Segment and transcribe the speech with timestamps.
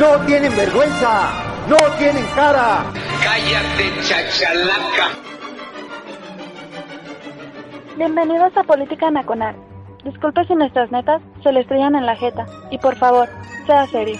[0.00, 1.28] ¡No tienen vergüenza!
[1.68, 2.84] ¡No tienen cara!
[3.22, 5.10] Cállate, chachalaca.
[7.98, 9.54] Bienvenidos a Política Nacional.
[10.02, 12.46] Disculpe si nuestras netas se le estrellan en la jeta.
[12.70, 13.28] Y por favor,
[13.66, 14.16] sea serio.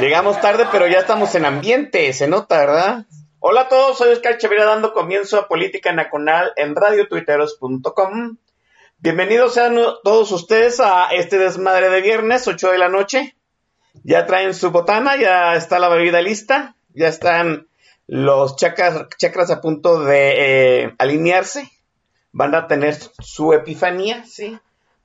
[0.00, 3.06] Llegamos tarde, pero ya estamos en ambiente, se nota, ¿verdad?
[3.38, 8.36] Hola a todos, soy Oscar Chavira dando comienzo a Política Nacional en radiotuiteros.com.
[8.98, 13.36] Bienvenidos sean todos ustedes a este desmadre de viernes, 8 de la noche.
[14.04, 17.68] Ya traen su botana, ya está la bebida lista, ya están
[18.06, 21.70] los chakras, chakras a punto de eh, alinearse.
[22.32, 24.58] Van a tener su epifanía, ¿sí?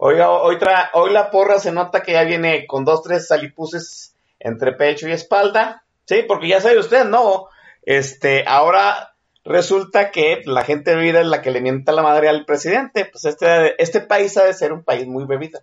[0.03, 5.07] Hoy, hoy la porra se nota que ya viene con dos, tres salipuces entre pecho
[5.07, 6.23] y espalda, ¿sí?
[6.27, 7.49] Porque ya sabe usted, ¿no?
[7.83, 9.13] Este, ahora
[9.43, 13.05] resulta que la gente bebida es la que le mienta la madre al presidente.
[13.05, 15.61] Pues este, este país ha de ser un país muy bebida.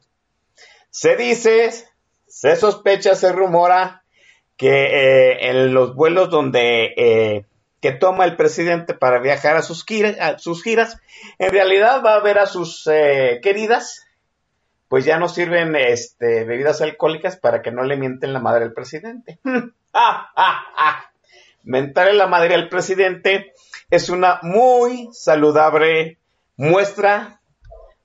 [0.88, 1.72] Se dice,
[2.28, 4.04] se sospecha, se rumora
[4.56, 7.44] que eh, en los vuelos donde eh,
[7.80, 11.00] que toma el presidente para viajar a sus, giras, a sus giras,
[11.40, 14.04] en realidad va a ver a sus eh, queridas,
[14.88, 18.72] pues ya no sirven este, bebidas alcohólicas para que no le mienten la madre al
[18.72, 19.38] presidente.
[21.62, 23.52] Mentarle la madre al presidente
[23.90, 26.18] es una muy saludable
[26.56, 27.40] muestra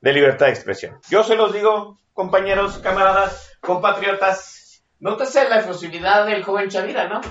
[0.02, 1.00] de libertad de expresión.
[1.10, 7.22] Yo se los digo, compañeros, camaradas, compatriotas, nótese la efusividad del joven Chavira, ¿no?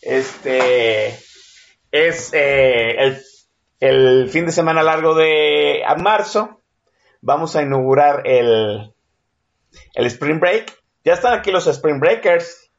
[0.00, 1.08] Este
[1.90, 3.20] es eh,
[3.80, 6.62] el, fin de semana largo de marzo.
[7.26, 8.94] Vamos a inaugurar el,
[9.94, 10.80] el Spring Break.
[11.04, 12.70] Ya están aquí los Spring Breakers.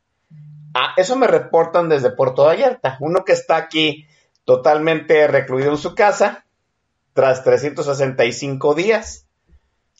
[0.73, 2.95] Ah, eso me reportan desde Puerto Vallarta.
[3.01, 4.07] Uno que está aquí
[4.45, 6.45] totalmente recluido en su casa
[7.11, 9.27] tras 365 días.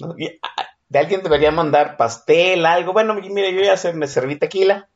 [0.02, 2.94] Ah, de alguien debería mandar pastel, algo.
[2.94, 4.88] Bueno, mire, yo ya se, me serví tequila.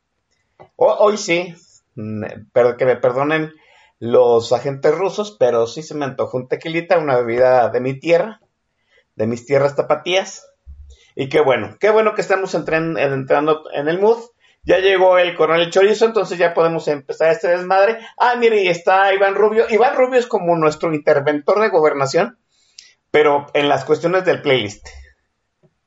[0.78, 1.53] hoy sí,
[1.95, 2.23] mm,
[2.53, 3.51] pero que me perdonen
[4.00, 8.41] los agentes rusos, pero sí se me antojó un tequilita, una bebida de mi tierra,
[9.21, 10.51] de mis tierras tapatías.
[11.15, 14.17] Y qué bueno, qué bueno que estamos entrando en el mood.
[14.63, 17.99] Ya llegó el coronel Chorizo, entonces ya podemos empezar este desmadre.
[18.17, 19.65] Ah, mire, y está Iván Rubio.
[19.69, 22.39] Iván Rubio es como nuestro interventor de gobernación,
[23.11, 24.87] pero en las cuestiones del playlist.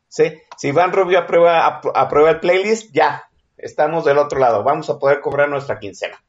[0.06, 0.32] ¿Sí?
[0.56, 3.24] Si Iván Rubio aprueba, aprueba el playlist, ya,
[3.56, 4.62] estamos del otro lado.
[4.62, 6.22] Vamos a poder cobrar nuestra quincena.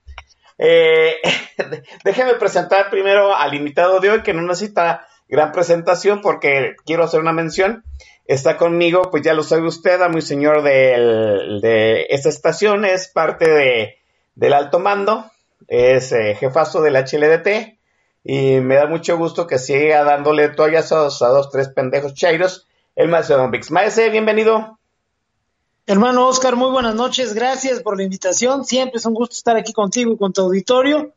[0.58, 1.18] Eh,
[2.04, 7.20] déjeme presentar primero al invitado de hoy, que no necesita gran presentación porque quiero hacer
[7.20, 7.84] una mención.
[8.26, 13.50] Está conmigo, pues ya lo sabe usted, a muy señor de esta estación, es parte
[13.50, 13.98] de,
[14.36, 15.32] del alto mando,
[15.68, 17.78] es eh, jefazo del HLDT
[18.24, 22.68] y me da mucho gusto que siga dándole toallas a, a dos, tres pendejos chairos,
[22.96, 23.72] el maestro Don Vix.
[23.72, 24.78] Maese, bienvenido.
[25.88, 29.72] Hermano Oscar, muy buenas noches, gracias por la invitación, siempre es un gusto estar aquí
[29.72, 31.14] contigo y con tu auditorio.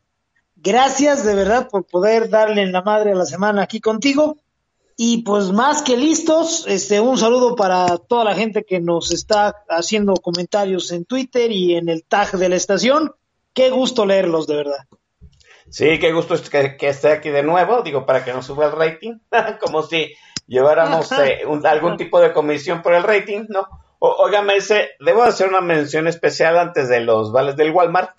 [0.60, 4.36] Gracias de verdad por poder darle en la madre a la semana aquí contigo
[4.96, 9.64] y pues más que listos, este, un saludo para toda la gente que nos está
[9.68, 13.14] haciendo comentarios en Twitter y en el tag de la estación.
[13.54, 14.88] Qué gusto leerlos, de verdad.
[15.70, 18.72] Sí, qué gusto que, que esté aquí de nuevo, digo, para que nos suba el
[18.72, 19.18] rating,
[19.60, 20.12] como si
[20.48, 23.68] lleváramos eh, algún tipo de comisión por el rating, ¿no?
[24.00, 28.18] oiga, me dice, debo hacer una mención especial antes de los vales del Walmart,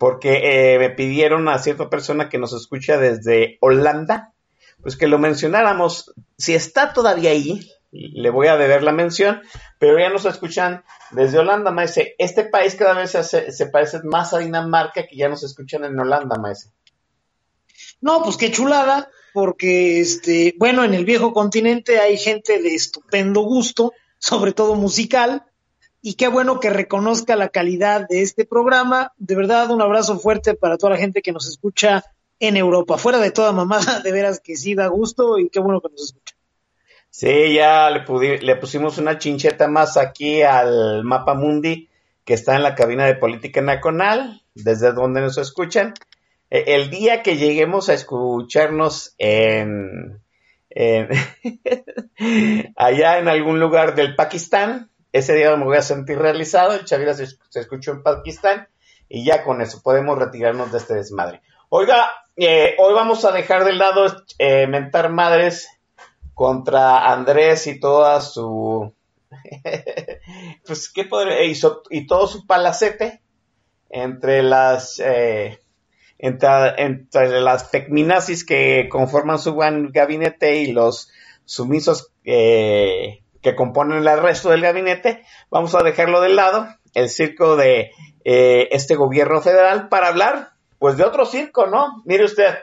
[0.00, 0.40] porque
[0.74, 4.32] eh, me pidieron a cierta persona que nos escucha desde Holanda,
[4.80, 6.14] pues que lo mencionáramos.
[6.38, 9.42] Si está todavía ahí, le voy a deber la mención,
[9.78, 12.14] pero ya nos escuchan desde Holanda, maese.
[12.16, 16.38] Este país cada vez se, parece más a Dinamarca que ya nos escuchan en Holanda,
[16.38, 16.70] maese.
[18.00, 23.42] No, pues qué chulada, porque este, bueno, en el viejo continente hay gente de estupendo
[23.42, 25.44] gusto, sobre todo musical,
[26.02, 29.12] y qué bueno que reconozca la calidad de este programa.
[29.18, 32.04] De verdad, un abrazo fuerte para toda la gente que nos escucha
[32.38, 32.96] en Europa.
[32.96, 36.02] Fuera de toda mamada, de veras que sí da gusto y qué bueno que nos
[36.02, 36.34] escucha.
[37.10, 41.88] Sí, ya le, le pusimos una chincheta más aquí al mapa mundi
[42.24, 45.94] que está en la cabina de política nacional, desde donde nos escuchan.
[46.48, 50.22] E, el día que lleguemos a escucharnos en,
[52.76, 57.14] allá en algún lugar del Pakistán, ese día me voy a sentir realizado, el Chavira
[57.14, 58.68] se, escuchó en Pakistán
[59.08, 61.42] y ya con eso podemos retirarnos de este desmadre.
[61.68, 64.06] Oiga, eh, hoy vamos a dejar de lado
[64.38, 65.68] eh, mentar madres
[66.34, 68.94] contra Andrés y toda su
[70.66, 73.20] pues qué podría y todo su palacete
[73.90, 75.60] entre las eh,
[76.18, 81.10] entre, las feminazis que conforman su gabinete y los
[81.44, 87.56] sumisos eh, que componen el resto del gabinete, vamos a dejarlo de lado, el circo
[87.56, 87.92] de
[88.24, 92.02] eh, este gobierno federal, para hablar pues de otro circo, ¿no?
[92.04, 92.54] Mire usted,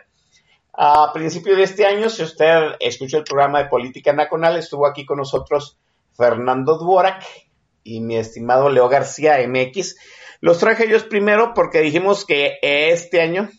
[0.73, 5.05] a principio de este año, si usted escuchó el programa de Política Nacional, estuvo aquí
[5.05, 5.77] con nosotros
[6.15, 7.23] Fernando Dvorak
[7.83, 9.95] y mi estimado Leo García MX.
[10.41, 13.49] Los traje ellos primero porque dijimos que este año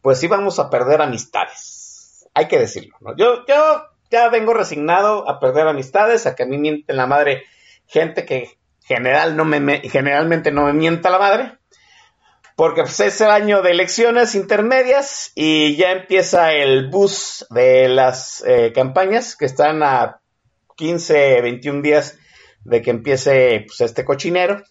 [0.00, 2.28] pues íbamos a perder amistades.
[2.34, 3.16] Hay que decirlo, ¿no?
[3.16, 7.44] Yo, yo ya vengo resignado a perder amistades, a que a mí miente la madre
[7.86, 11.58] gente que general no me, generalmente no me mienta la madre,
[12.56, 18.42] porque pues, es el año de elecciones intermedias y ya empieza el bus de las
[18.46, 20.20] eh, campañas que están a
[20.76, 22.18] 15, 21 días
[22.64, 24.62] de que empiece pues, este cochinero,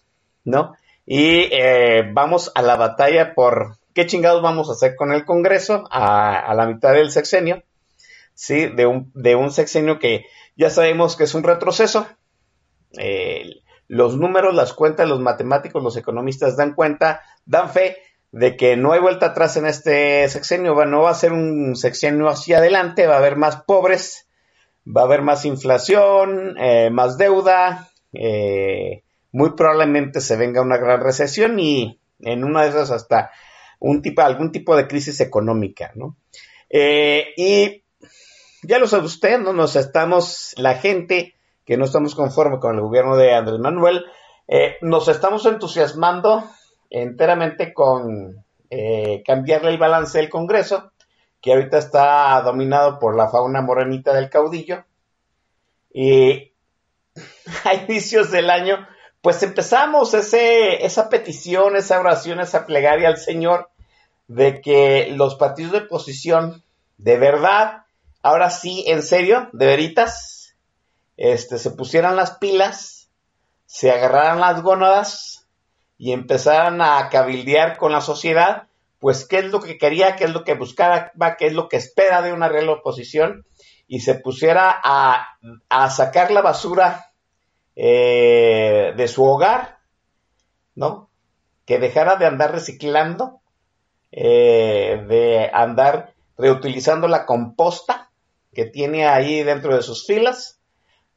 [0.44, 0.74] ¿no?
[1.06, 5.84] Y eh, vamos a la batalla por qué chingados vamos a hacer con el Congreso
[5.90, 7.62] a, la mitad del sexenio,
[8.38, 8.66] ¿sí?
[8.68, 10.26] De un, de un, sexenio que
[10.56, 12.06] ya sabemos que es un retroceso.
[12.96, 13.50] Eh,
[13.88, 17.96] los números, las cuentas, los matemáticos, los economistas dan cuenta, dan fe
[18.30, 22.28] de que no hay vuelta atrás en este sexenio, no va a ser un sexenio
[22.28, 24.28] hacia adelante, va a haber más pobres,
[24.86, 29.02] va a haber más inflación, eh, más deuda, eh,
[29.32, 33.32] muy probablemente se venga una gran recesión y en una de esas hasta
[33.80, 36.16] un tipo, algún tipo de crisis económica, ¿no?
[36.70, 37.82] Y
[38.62, 39.52] ya lo sabe usted, ¿no?
[39.52, 41.34] Nos estamos, la gente
[41.64, 44.04] que no estamos conforme con el gobierno de Andrés Manuel,
[44.80, 46.44] nos estamos entusiasmando
[46.88, 48.44] enteramente con
[49.26, 50.92] cambiarle el balance del Congreso
[51.40, 54.84] que ahorita está dominado por la fauna morenita del caudillo.
[55.92, 56.52] Y
[57.64, 58.86] a inicios del año,
[59.22, 63.70] pues empezamos ese, esa petición, esa oración, esa plegaria al Señor
[64.26, 66.62] de que los partidos de oposición,
[66.98, 67.84] de verdad,
[68.22, 70.56] ahora sí, en serio, de veritas,
[71.16, 73.10] este, se pusieran las pilas,
[73.66, 75.48] se agarraran las gónadas
[75.96, 78.68] y empezaran a cabildear con la sociedad
[78.98, 81.76] pues qué es lo que quería, qué es lo que buscaba, qué es lo que
[81.76, 83.46] espera de una real oposición
[83.86, 87.12] y se pusiera a, sacar la basura
[87.76, 89.78] eh, de su hogar,
[90.74, 91.08] ¿no?
[91.64, 93.40] Que dejara de andar reciclando,
[94.10, 98.07] eh, de andar reutilizando la composta
[98.58, 100.58] que tiene ahí dentro de sus filas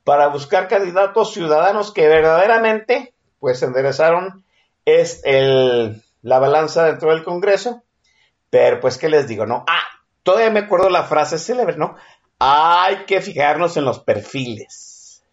[0.04, 4.46] para buscar candidatos ciudadanos que verdaderamente pues enderezaron
[4.86, 7.82] es el, la balanza dentro del Congreso,
[8.52, 9.48] pero pues, ¿qué les digo?
[9.48, 9.82] No, ah,
[10.22, 11.96] todavía me acuerdo la frase célebre, ¿no?
[12.38, 15.24] Hay que fijarnos en los perfiles.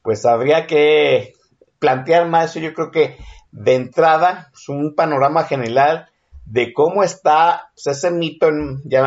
[0.00, 1.34] Pues habría que
[1.78, 3.18] plantear más eso, yo creo que
[3.50, 6.08] de entrada, pues, un panorama general
[6.46, 8.48] de cómo está pues, ese mito,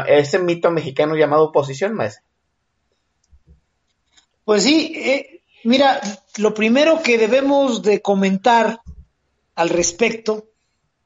[0.08, 2.24] ese mito mexicano llamado oposición, maestro.
[4.46, 6.02] Pues sí, eh, mira,
[6.38, 8.82] lo primero que debemos de comentar
[9.56, 10.46] al respecto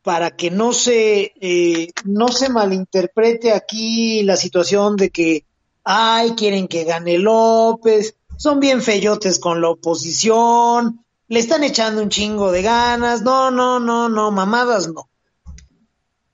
[0.02, 5.46] para que no se, eh, no se malinterprete aquí la situación de que,
[5.84, 12.10] ay, quieren que gane López, son bien feyotes con la oposición, le están echando un
[12.10, 15.10] chingo de ganas, no, no, no, no, mamadas no.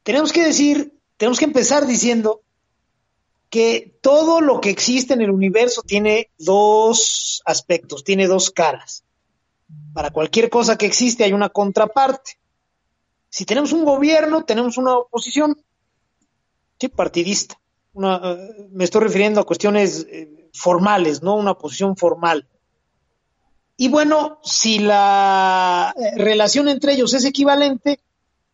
[0.09, 2.41] Tenemos que decir, tenemos que empezar diciendo
[3.51, 9.03] que todo lo que existe en el universo tiene dos aspectos, tiene dos caras.
[9.93, 12.39] Para cualquier cosa que existe hay una contraparte.
[13.29, 15.61] Si tenemos un gobierno, tenemos una oposición,
[16.79, 17.59] sí, partidista.
[17.93, 21.35] Eh, me estoy refiriendo a cuestiones eh, formales, ¿no?
[21.35, 22.47] Una oposición formal.
[23.77, 27.99] Y bueno, si la eh, relación entre ellos es equivalente,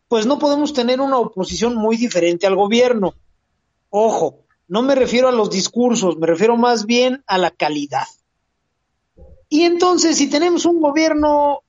[0.08, 3.14] pues no podemos tener una oposición muy diferente al gobierno.
[3.90, 8.06] Ojo, no me refiero a los discursos, me refiero más bien a la calidad.
[9.48, 11.62] Y entonces, si tenemos un gobierno,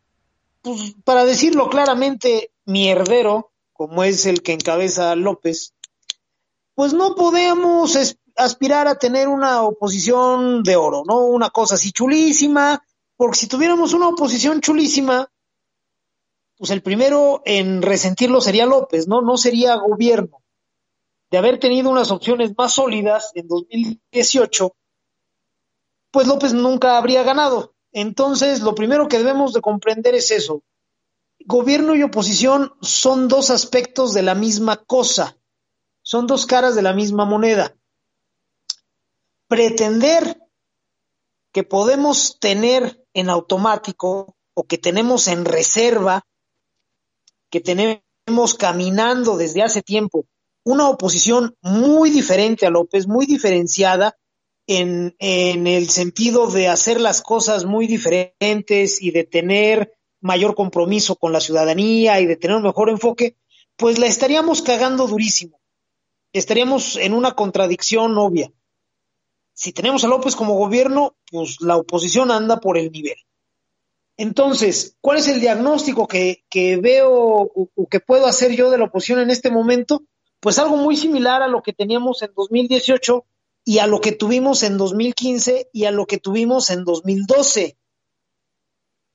[0.62, 5.74] pues para decirlo claramente, mierdero, como es el que encabeza López,
[6.74, 11.20] pues no podemos aspirar a tener una oposición de oro, ¿no?
[11.20, 12.84] Una cosa así chulísima,
[13.16, 15.30] porque si tuviéramos una oposición chulísima,
[16.58, 19.22] pues el primero en resentirlo sería López, ¿no?
[19.22, 20.44] No sería gobierno.
[21.30, 24.76] De haber tenido unas opciones más sólidas en 2018,
[26.12, 27.76] pues López nunca habría ganado.
[27.92, 30.64] Entonces, lo primero que debemos de comprender es eso.
[31.46, 35.38] Gobierno y oposición son dos aspectos de la misma cosa,
[36.02, 37.76] son dos caras de la misma moneda.
[39.48, 40.42] Pretender
[41.54, 46.26] que podemos tener en automático o que tenemos en reserva
[47.50, 50.26] que tenemos caminando desde hace tiempo
[50.64, 54.18] una oposición muy diferente a López, muy diferenciada
[54.68, 61.16] en, en, el sentido de hacer las cosas muy diferentes y de tener mayor compromiso
[61.16, 63.38] con la ciudadanía y de tener un mejor enfoque,
[63.78, 65.62] pues la estaríamos cagando durísimo.
[66.34, 68.52] Estaríamos en una contradicción obvia.
[69.54, 73.18] Si tenemos a López como gobierno, pues la oposición anda por el nivel.
[74.18, 76.44] Entonces, ¿cuál es el diagnóstico que,
[76.82, 80.04] veo o, que puedo hacer yo de la oposición en este momento?
[80.40, 83.26] Pues algo muy similar a lo que teníamos en 2018
[83.64, 87.78] y a lo que tuvimos en 2015 y a lo que tuvimos en 2012.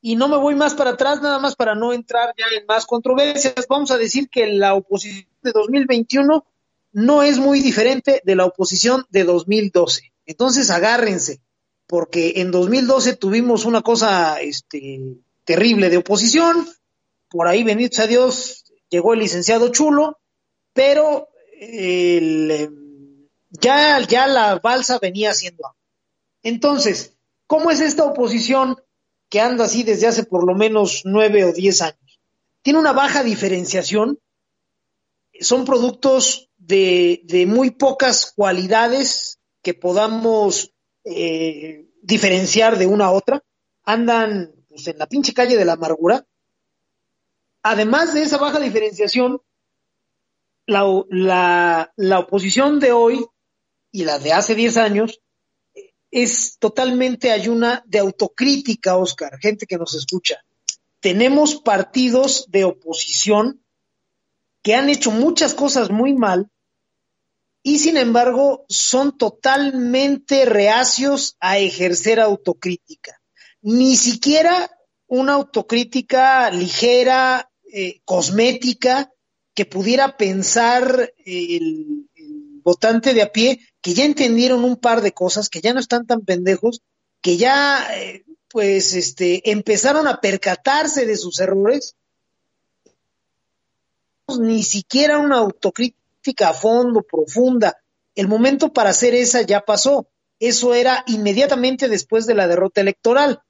[0.00, 2.86] Y no me voy más para atrás, nada más para no entrar ya en más
[2.86, 3.66] controversias.
[3.68, 6.44] Vamos a decir que la oposición de 2021
[6.92, 10.12] no es muy diferente de la oposición de 2012.
[10.26, 11.40] Entonces, agárrense
[11.92, 16.66] porque en 2012 tuvimos una cosa este, terrible de oposición,
[17.28, 20.18] por ahí, bendito a Dios, llegó el licenciado Chulo,
[20.72, 21.28] pero
[23.50, 25.76] ya, ya la balsa venía haciendo
[26.42, 27.12] Entonces,
[27.46, 28.78] ¿cómo es esta oposición
[29.28, 32.20] que anda así desde hace por lo menos nueve o diez años?
[32.62, 34.18] Tiene una baja diferenciación,
[35.38, 40.71] son productos de muy pocas cualidades que podamos
[41.04, 43.42] eh, diferenciar de una a otra,
[43.84, 46.26] andan pues, en la pinche calle de la amargura.
[47.62, 49.40] Además de esa baja diferenciación,
[50.66, 53.24] la, la, la oposición de hoy
[53.90, 55.20] y la de hace 10 años
[56.12, 60.44] es totalmente ayuna de autocrítica, Oscar, gente que nos escucha.
[61.00, 63.64] Tenemos partidos de oposición
[64.62, 66.51] que han hecho muchas cosas muy mal
[67.62, 73.20] y sin embargo son totalmente reacios a ejercer autocrítica.
[73.60, 74.70] Ni siquiera
[75.06, 79.12] una autocrítica ligera, eh, cosmética,
[79.54, 82.08] que pudiera pensar el,
[82.64, 86.06] votante de a pie que ya entendieron un par de cosas, que ya no están
[86.06, 86.80] tan pendejos,
[87.20, 91.96] que ya eh, pues este empezaron a percatarse de sus errores.
[94.38, 96.01] Ni siquiera una autocrítica
[96.40, 97.76] a fondo, profunda.
[98.14, 100.08] El momento para hacer esa ya pasó.
[100.38, 103.40] Eso era inmediatamente después de la derrota electoral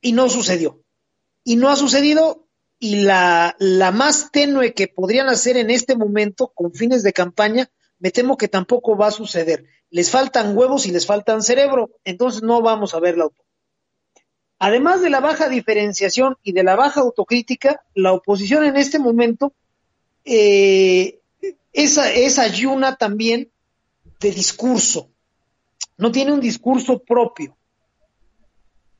[0.00, 0.82] y no sucedió.
[1.44, 2.46] Y no ha sucedido
[2.78, 7.68] y la, la más tenue que podrían hacer en este momento con fines de campaña,
[7.98, 9.66] me temo que tampoco va a suceder.
[9.90, 13.42] Les faltan huevos y les faltan cerebro, entonces no vamos a ver la auto.
[14.60, 19.52] Además de la baja diferenciación y de la baja autocrítica, la oposición en este momento
[20.24, 21.20] eh,
[21.72, 23.50] esa, esa ayuna también
[24.20, 25.10] de discurso.
[25.96, 27.56] No tiene un discurso propio.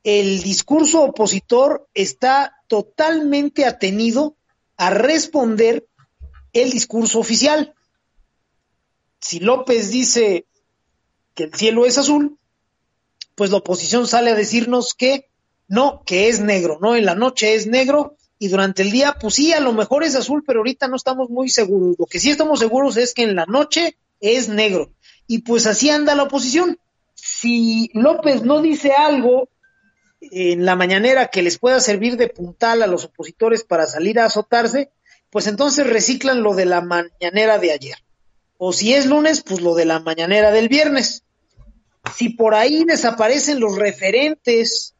[0.03, 4.35] El discurso opositor está totalmente atenido
[4.77, 5.87] a responder
[6.53, 7.75] el discurso oficial.
[9.19, 10.45] Si López dice
[11.35, 12.37] que el cielo es azul,
[13.35, 15.29] pues la oposición sale a decirnos que
[15.67, 16.95] no, que es negro, ¿no?
[16.95, 20.15] En la noche es negro y durante el día, pues sí, a lo mejor es
[20.15, 21.97] azul, pero ahorita no estamos muy seguros.
[21.99, 24.93] Lo que sí estamos seguros es que en la noche es negro.
[25.27, 26.79] Y pues así anda la oposición.
[27.15, 29.49] Si López no dice algo
[30.21, 34.25] en la mañanera que les pueda servir de puntal a los opositores para salir a
[34.25, 34.89] azotarse,
[35.29, 37.97] pues entonces reciclan lo de la mañanera de ayer.
[38.57, 41.23] O si es lunes, pues lo de la mañanera del viernes.
[42.15, 44.95] Si por ahí desaparecen los referentes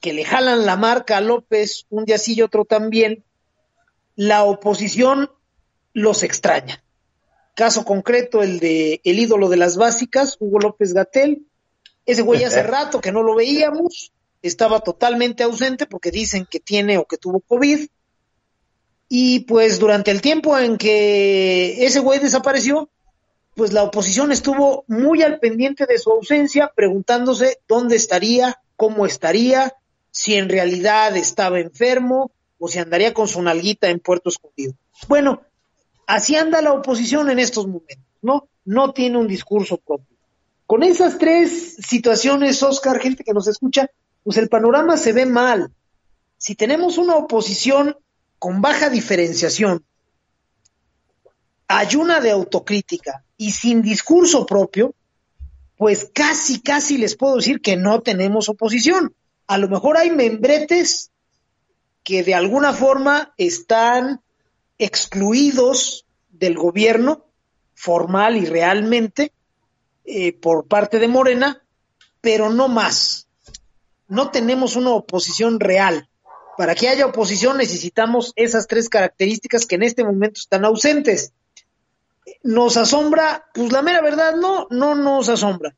[0.00, 3.22] que le jalan la marca a López un día sí y otro también,
[4.16, 5.30] la oposición
[5.92, 6.82] los extraña.
[7.54, 11.46] Caso concreto, el de el ídolo de las básicas, Hugo López Gatel.
[12.06, 16.98] Ese güey hace rato que no lo veíamos, estaba totalmente ausente porque dicen que tiene
[16.98, 17.86] o que tuvo COVID.
[19.08, 22.88] Y pues durante el tiempo en que ese güey desapareció,
[23.54, 29.74] pues la oposición estuvo muy al pendiente de su ausencia, preguntándose dónde estaría, cómo estaría,
[30.10, 34.74] si en realidad estaba enfermo o si andaría con su nalguita en Puerto Escondido.
[35.08, 35.42] Bueno,
[36.06, 38.48] así anda la oposición en estos momentos, ¿no?
[38.64, 40.16] No tiene un discurso propio.
[40.66, 43.90] Con esas tres situaciones, Oscar, gente que nos escucha,
[44.22, 45.72] pues el panorama se ve mal.
[46.36, 47.96] Si tenemos una oposición
[48.38, 49.84] con baja diferenciación,
[51.66, 54.94] ayuna de autocrítica y sin discurso propio,
[55.76, 59.14] pues casi, casi les puedo decir que no tenemos oposición.
[59.50, 61.10] A lo mejor hay membretes
[62.04, 64.22] que de alguna forma están
[64.78, 67.26] excluidos del gobierno
[67.74, 69.32] formal y realmente
[70.04, 71.64] eh, por parte de Morena,
[72.20, 73.26] pero no más.
[74.06, 76.08] No tenemos una oposición real.
[76.56, 81.32] Para que haya oposición necesitamos esas tres características que en este momento están ausentes.
[82.44, 83.46] ¿Nos asombra?
[83.52, 85.74] Pues la mera verdad, no, no nos asombra.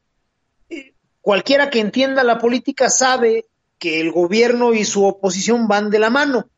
[0.69, 3.47] Eh, cualquiera que entienda la política sabe
[3.83, 6.49] que el gobierno y su oposición van de la mano.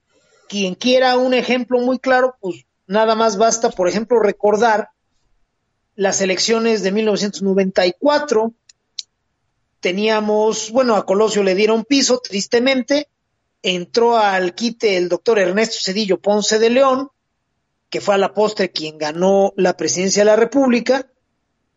[0.47, 4.91] Quien quiera un ejemplo muy claro, pues nada más basta, por ejemplo, recordar
[5.97, 8.53] las elecciones de 1994.
[9.81, 13.09] Teníamos, bueno, a Colosio le dieron piso, tristemente.
[13.63, 17.09] Entró al quite el doctor Ernesto Cedillo Ponce de León,
[17.89, 21.11] que fue a la postre quien ganó la presidencia de la República,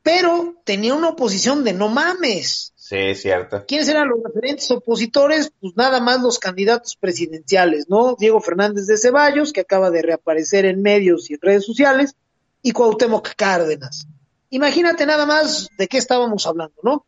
[0.04, 2.74] pero tenía una oposición de no mames.
[2.90, 3.66] Sí, cierto.
[3.68, 5.52] ¿Quiénes eran los referentes opositores?
[5.60, 8.16] Pues nada más los candidatos presidenciales, ¿no?
[8.18, 12.16] Diego Fernández de Ceballos, que acaba de reaparecer en medios y en redes sociales,
[12.62, 14.08] y Cuauhtémoc Cárdenas.
[14.52, 17.06] Imagínate nada más de qué estábamos hablando, ¿no?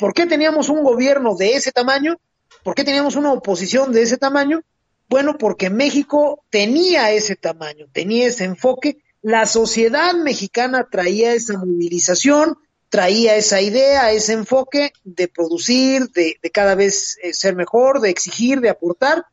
[0.00, 2.16] ¿Por qué teníamos un gobierno de ese tamaño?
[2.64, 4.62] ¿Por qué teníamos una oposición de ese tamaño?
[5.08, 12.58] Bueno, porque México tenía ese tamaño, tenía ese enfoque, la sociedad mexicana traía esa movilización,
[12.88, 18.60] traía esa idea, ese enfoque de producir, de, cada vez eh, ser mejor, de exigir,
[18.60, 19.26] de aportar.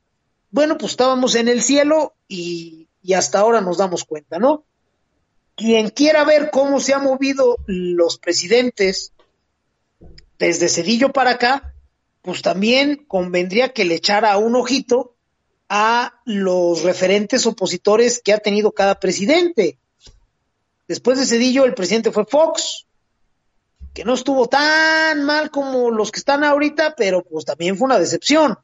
[0.52, 4.66] Bueno, pues estábamos en el cielo y, y hasta ahora nos damos cuenta, ¿no?
[5.56, 9.14] Quien quiera ver cómo se han movido los presidentes
[10.38, 11.74] desde Cedillo para acá,
[12.22, 15.16] pues también convendría que le echara un ojito
[15.70, 19.80] a los referentes opositores que ha tenido cada presidente.
[20.88, 22.85] Después de Cedillo, el presidente fue Fox,
[23.96, 27.98] que no estuvo tan mal como los que están ahorita, pero pues también fue una
[27.98, 28.60] decepción.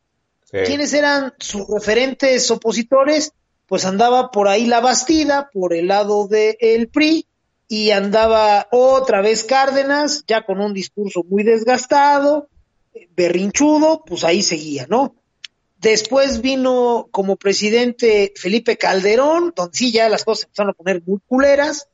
[0.52, 3.32] ¿Quiénes eran sus referentes opositores?
[3.66, 7.26] Pues andaba por ahí la Bastida, por el lado del PRI,
[7.70, 12.50] y andaba otra vez Cárdenas, ya con un discurso muy desgastado,
[13.16, 15.16] berrinchudo, pues ahí seguía, ¿no?
[15.78, 21.20] Después vino como presidente Felipe Calderón, donde sí ya las cosas empezaron a poner muy
[21.26, 21.88] culeras,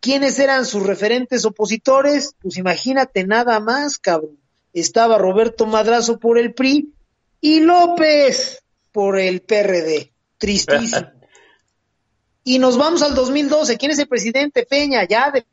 [0.00, 2.34] ¿Quiénes eran sus referentes opositores?
[2.40, 4.38] Pues imagínate nada más, cabrón.
[4.72, 6.92] Estaba Roberto Madrazo por el PRI
[7.40, 10.12] y López por el PRD.
[10.38, 11.10] Tristísimo.
[12.44, 13.76] y nos vamos al 2012.
[13.76, 15.06] ¿Quién es el presidente Peña?
[15.06, 15.44] Ya de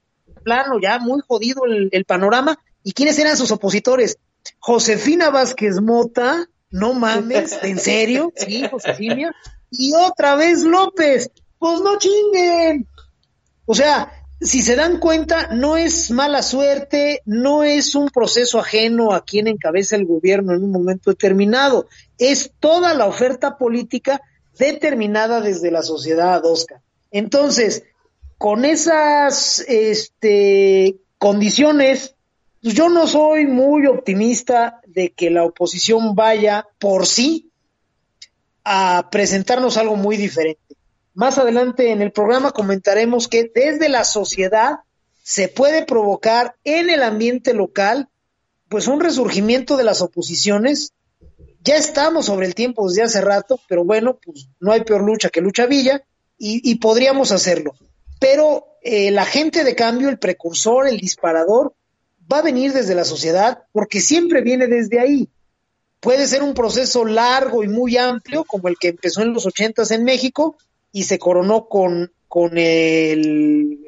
[0.44, 2.58] plano, ya muy jodido el, panorama.
[2.84, 4.18] ¿Y quiénes eran sus opositores?
[4.60, 8.32] Josefina Vázquez Mota, no mames, ¿en serio?
[8.36, 9.36] Sí, Josefina.
[9.72, 11.32] Y otra vez López.
[11.58, 12.88] Pues no chinguen.
[13.66, 14.12] O sea,
[14.46, 19.48] si se dan cuenta, no es mala suerte, no es un proceso ajeno a quien
[19.48, 24.22] encabeza el gobierno en un momento determinado, es toda la oferta política
[24.58, 26.80] determinada desde la sociedad, Oscar.
[27.12, 27.84] Entonces,
[28.38, 32.16] con esas este, condiciones,
[32.62, 37.52] pues yo no soy muy optimista de que la oposición vaya por sí
[38.64, 40.65] a presentarnos algo muy diferente.
[41.16, 44.80] Más adelante en el programa comentaremos que desde la sociedad
[45.24, 48.10] se puede provocar en el ambiente local
[48.68, 50.92] pues un resurgimiento de las oposiciones.
[51.64, 55.30] Ya estamos sobre el tiempo desde hace rato, pero bueno, pues no hay peor lucha
[55.30, 56.04] que lucha villa
[56.38, 57.76] y, podríamos hacerlo.
[58.20, 61.74] Pero eh, el agente de cambio, el precursor, el disparador,
[62.32, 65.30] va a venir desde la sociedad porque siempre viene desde ahí.
[66.02, 69.92] Puede ser un proceso largo y muy amplio, como el que empezó en los ochentas
[69.92, 70.58] en México,
[70.96, 73.80] y se coronó con, con el,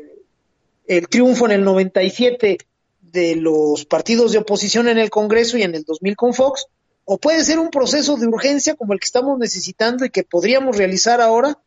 [0.87, 2.57] el triunfo en el 97
[2.99, 6.67] de los partidos de oposición en el Congreso y en el 2000 con Fox,
[7.05, 10.75] o puede ser un proceso de urgencia como el que estamos necesitando y que podríamos
[10.75, 11.57] realizar ahora,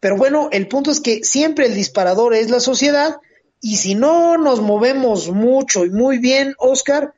[0.00, 3.16] pero bueno, el punto es que siempre el disparador es la sociedad
[3.60, 7.12] y si no nos movemos mucho y muy bien, Oscar,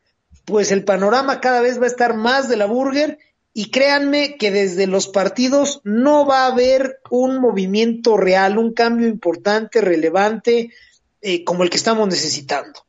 [0.46, 3.20] pues el panorama cada vez va a estar más de la burger
[3.58, 9.08] y créanme que desde los partidos no va a haber un movimiento real, un cambio
[9.08, 10.72] importante, relevante,
[11.20, 12.86] eh, como el que estamos necesitando.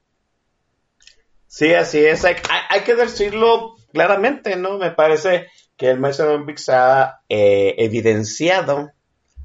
[1.48, 2.24] Sí, así es.
[2.24, 2.36] Hay,
[2.86, 4.78] que decirlo claramente, ¿no?
[4.78, 8.92] Me parece que el Maestro Olympics ha eh, evidenciado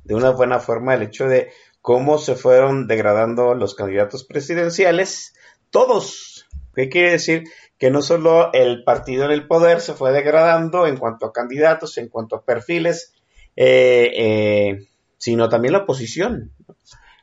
[0.04, 5.32] de una buena forma el hecho de cómo se fueron degradando los candidatos presidenciales,
[5.70, 6.34] todos
[6.74, 7.44] ¿Qué quiere decir?
[7.78, 11.98] Que no solo el partido en el poder se fue degradando en cuanto a candidatos,
[11.98, 13.14] en cuanto a perfiles,
[13.56, 16.52] eh, eh, sino también la oposición.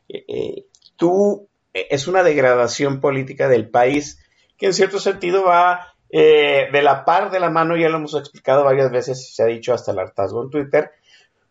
[0.08, 4.18] Eh, tú, es una degradación política del país
[4.58, 8.64] que en cierto sentido va de la par de la mano, ya lo hemos explicado
[8.64, 10.90] varias veces, se ha dicho hasta el hartazgo en Twitter,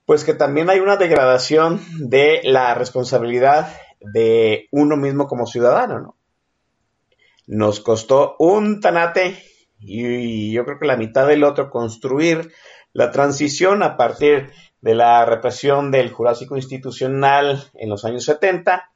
[0.05, 6.15] pues que también hay una degradación de la responsabilidad de uno mismo como ciudadano, ¿no?
[7.51, 9.43] Nos costó un tanate
[9.77, 12.53] y yo creo que la mitad del otro construir
[12.93, 18.89] la transición a partir de la represión del Jurásico Institucional en los años 70.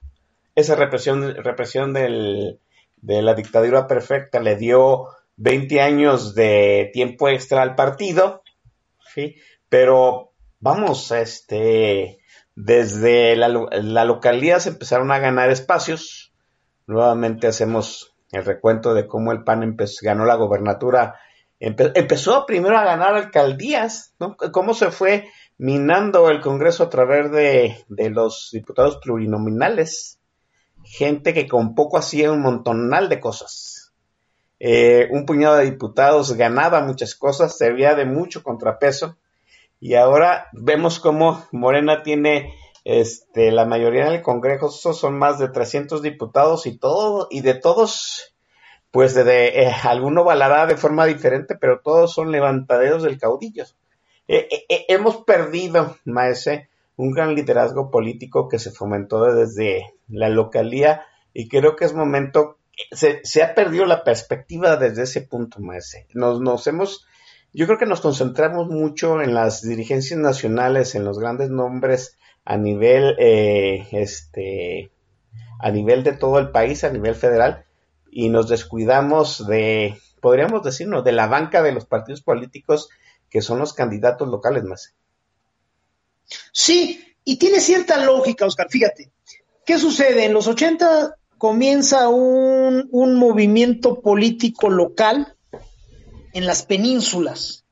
[0.55, 2.61] Esa represión, represión del,
[3.01, 8.41] de la dictadura perfecta le dio 20 años de tiempo extra al partido,
[9.13, 9.35] ¿sí?
[9.67, 12.19] pero vamos, este,
[12.55, 16.31] desde la, la localidad se empezaron a ganar espacios.
[16.87, 21.19] Nuevamente hacemos el recuento de cómo el PAN ganó la gobernatura.
[21.59, 24.35] empezó primero a ganar alcaldías, ¿no?
[24.51, 30.19] Cómo se fue minando el Congreso a través de, los diputados plurinominales,
[30.83, 33.93] gente que con poco hacía un montonal de cosas.
[34.59, 39.17] Eh, un puñado de diputados ganaba muchas cosas, servía de mucho contrapeso,
[39.79, 42.53] y ahora vemos cómo Morena tiene
[42.85, 48.35] este, la mayoría del Congreso, son más de 300 diputados y todo, y de todos,
[48.91, 53.65] pues de, eh, alguno valará de forma diferente, pero todos son levantaderos del caudillo.
[54.27, 60.29] Eh, eh, eh, hemos perdido, Maese, un gran liderazgo político que se fomentó desde la
[60.29, 62.59] localía y creo que es momento,
[62.91, 66.05] se, se ha perdido la perspectiva desde ese punto, Maese.
[66.13, 67.07] Nos, nos hemos,
[67.51, 72.57] yo creo que nos concentramos mucho en las dirigencias nacionales, en los grandes nombres a
[72.57, 74.91] nivel, este,
[75.59, 77.65] a nivel de todo el país, a nivel federal,
[78.11, 82.89] y nos descuidamos de, podríamos decirnos, de la banca de los partidos políticos
[83.29, 84.93] que son los candidatos locales más.
[86.53, 88.67] Sí, y tiene cierta lógica, Oscar.
[88.69, 89.11] Fíjate,
[89.65, 90.25] ¿qué sucede?
[90.25, 95.35] En los 80 comienza un, movimiento político local
[96.33, 97.64] en las penínsulas.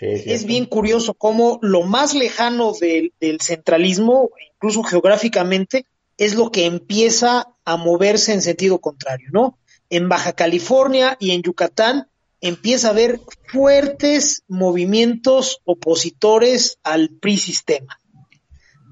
[0.00, 5.84] Es bien curioso cómo lo más lejano del, del, centralismo, incluso geográficamente,
[6.16, 9.58] es lo que empieza a moverse en sentido contrario, ¿no?
[9.90, 12.08] En Baja California y en Yucatán
[12.40, 17.98] empieza a haber fuertes movimientos opositores al PRI sistema.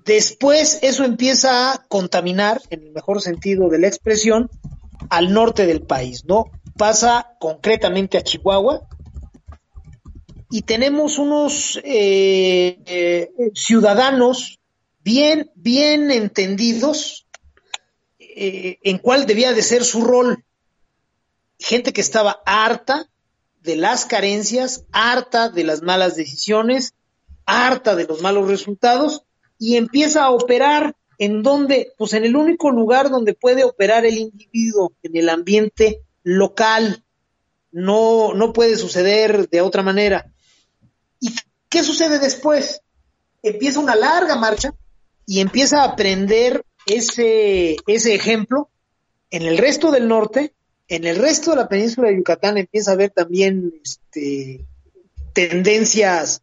[0.05, 4.51] Después eso empieza a contaminar, en el mejor sentido de la expresión,
[5.11, 6.47] al norte del país, ¿no?
[6.77, 8.89] Pasa concretamente a Chihuahua
[10.51, 14.59] y tenemos unos eh, eh, ciudadanos
[15.05, 17.27] bien, bien entendidos
[18.19, 20.45] eh, en cuál debía de ser su rol.
[21.59, 23.09] Gente que estaba harta
[23.63, 26.95] de las carencias, harta de las malas decisiones,
[27.45, 29.23] harta de los malos resultados
[29.59, 34.19] y empieza a operar en donde, pues en el único lugar donde puede operar el
[34.19, 37.03] individuo, en el ambiente local.
[37.71, 40.33] No, no puede suceder de otra manera.
[41.21, 41.35] ¿Y
[41.69, 42.81] qué sucede después?
[43.43, 44.75] Empieza una larga marcha
[45.27, 48.71] y empieza a aprender ese, ese ejemplo
[49.31, 50.55] en el resto del norte
[50.89, 54.65] en el resto de la península de Yucatán empieza a haber también este,
[55.35, 56.43] tendencias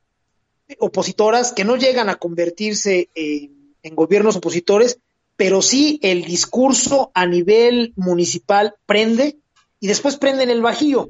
[0.79, 4.99] opositoras que no llegan a convertirse en, en, gobiernos opositores,
[5.35, 9.39] pero sí el discurso a nivel municipal prende
[9.79, 11.09] y después prende en el Bajío.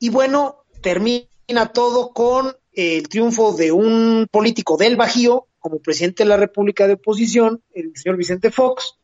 [0.00, 1.26] Y bueno, termina
[1.72, 6.94] todo con el triunfo de un político del Bajío como presidente de la República de
[6.94, 8.98] Oposición, el señor Vicente Fox,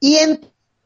[0.00, 0.40] y en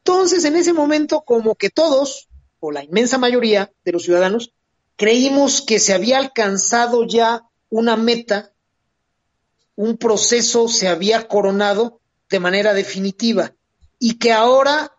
[0.09, 4.55] entonces, en ese momento, como que todos, o la inmensa mayoría de los ciudadanos,
[4.95, 8.51] creímos que se había alcanzado ya una meta,
[9.75, 13.53] un proceso se había coronado de manera definitiva
[13.99, 14.91] y que ahora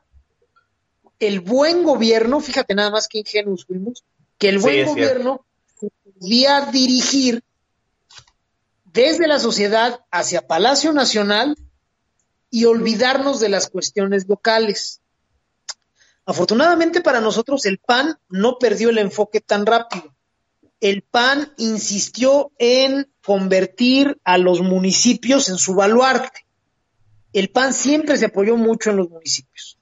[1.18, 4.04] el buen gobierno, fíjate nada más que ingenuos fuimos,
[4.38, 5.44] que el buen gobierno
[6.20, 7.42] podía dirigir
[8.84, 11.56] desde la sociedad hacia Palacio Nacional
[12.50, 15.00] y olvidarnos de las cuestiones locales.
[16.26, 20.14] Afortunadamente para nosotros el PAN no perdió el enfoque tan rápido.
[20.80, 26.46] El PAN insistió en convertir a los municipios en su baluarte.
[27.32, 29.78] El PAN siempre se apoyó mucho en los municipios.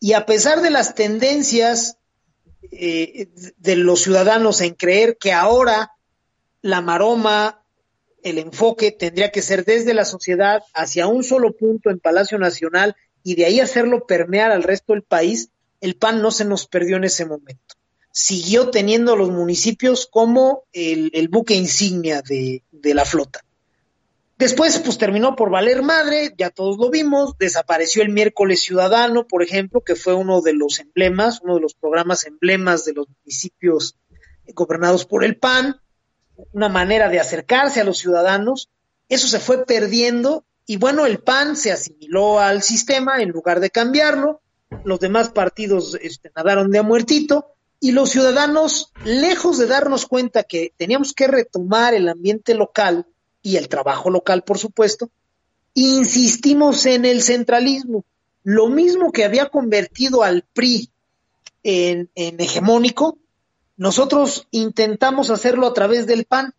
[0.00, 1.97] Y a pesar de las tendencias
[2.70, 5.92] eh, de los ciudadanos en creer que ahora
[6.62, 7.62] la maroma,
[8.22, 12.96] el enfoque tendría que ser desde la sociedad hacia un solo punto en Palacio Nacional
[13.22, 16.96] y de ahí hacerlo permear al resto del país, el PAN no se nos perdió
[16.96, 17.76] en ese momento.
[18.10, 22.62] Siguió teniendo los municipios como el, buque insignia de
[22.94, 23.44] la flota.
[24.38, 29.42] Después, pues terminó por valer madre, ya todos lo vimos, desapareció el miércoles ciudadano, por
[29.42, 33.96] ejemplo, que fue uno de los emblemas, uno de los programas emblemas de los municipios
[34.54, 35.80] gobernados por el PAN,
[36.52, 38.70] una manera de acercarse a los ciudadanos.
[39.08, 43.70] Eso se fue perdiendo y bueno, el PAN se asimiló al sistema en lugar de
[43.70, 44.40] cambiarlo,
[44.84, 50.44] los demás partidos este, nadaron de a muertito y los ciudadanos, lejos de darnos cuenta
[50.44, 53.06] que teníamos que retomar el ambiente local,
[53.48, 55.10] y el trabajo local, por supuesto,
[55.72, 58.04] insistimos en el centralismo.
[58.42, 60.90] Lo mismo que había convertido al PRI
[61.62, 63.16] en, hegemónico,
[63.78, 66.54] nosotros intentamos hacerlo a través del PAN.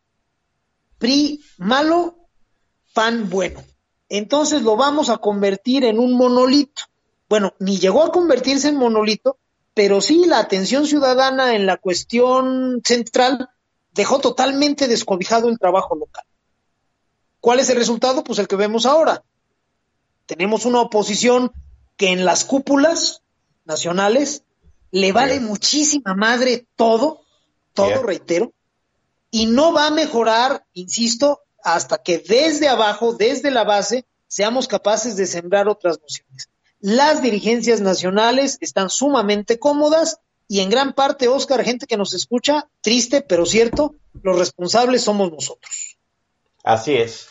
[0.97, 2.15] PRI malo,
[2.95, 3.63] PAN bueno.
[4.09, 6.81] Entonces lo vamos a convertir en un monolito.
[7.29, 9.37] Bueno, ni llegó a convertirse en monolito,
[9.75, 13.47] pero sí la atención ciudadana en la cuestión central
[13.93, 16.25] dejó totalmente descobijado el trabajo local.
[17.39, 18.23] ¿Cuál es el resultado?
[18.23, 19.23] Pues el que vemos ahora.
[20.25, 21.51] Tenemos una oposición
[21.97, 23.23] que en las cúpulas
[23.65, 24.43] nacionales
[24.91, 27.21] le vale muchísima madre todo,
[27.73, 28.53] todo, reitero,
[29.31, 35.15] y no va a mejorar, insisto, hasta que desde abajo, desde la base, seamos capaces
[35.15, 36.49] de sembrar otras nociones.
[36.79, 42.67] Las dirigencias nacionales están sumamente cómodas y en gran parte, Oscar, gente que nos escucha,
[42.81, 45.97] triste pero cierto, los responsables somos nosotros.
[46.63, 47.28] Así es.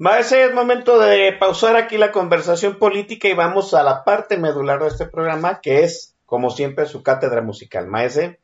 [0.00, 4.80] Maese, es momento de pausar aquí la conversación política y vamos a la parte medular
[4.80, 7.86] de este programa, que es, como siempre, su cátedra musical.
[7.86, 8.40] Maese.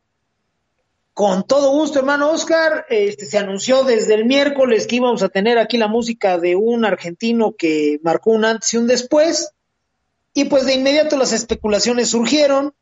[1.14, 2.84] Con todo gusto, hermano Oscar.
[2.90, 6.84] Este, se anunció desde el miércoles que íbamos a tener aquí la música de un
[6.84, 9.52] argentino que marcó un antes y un después.
[10.34, 12.74] Y pues de inmediato las especulaciones surgieron.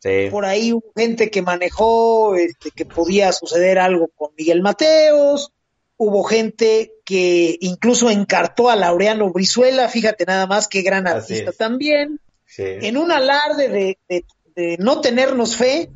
[0.00, 0.30] Sí.
[0.32, 5.52] Por ahí hubo gente que manejó este, que podía suceder algo con Miguel Mateos
[5.96, 12.20] hubo gente que incluso encartó a Laureano Brizuela, fíjate nada más qué gran artista también.
[12.58, 15.90] En un alarde de, no tenernos fe,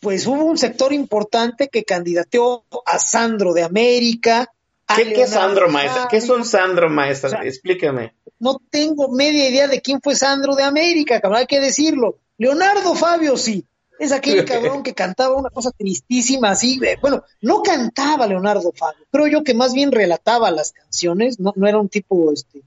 [0.00, 4.50] pues hubo un sector importante que candidateó a Sandro de América.
[4.96, 6.08] ¿Qué, es Sandro Maestra?
[6.08, 7.44] ¿Qué son Sandro Maestra?
[7.44, 8.14] Explícame.
[8.40, 12.18] No tengo media idea de quién fue Sandro de América, hay que decirlo.
[12.38, 13.66] Leonardo Fabio sí,
[14.00, 16.80] es aquel cabrón que cantaba una cosa tristísima así.
[17.02, 21.68] Bueno, no cantaba Leonardo Fabio, creo yo que más bien relataba las canciones, no, no
[21.68, 22.62] era un tipo este,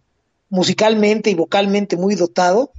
[0.50, 2.72] musicalmente y vocalmente muy dotado.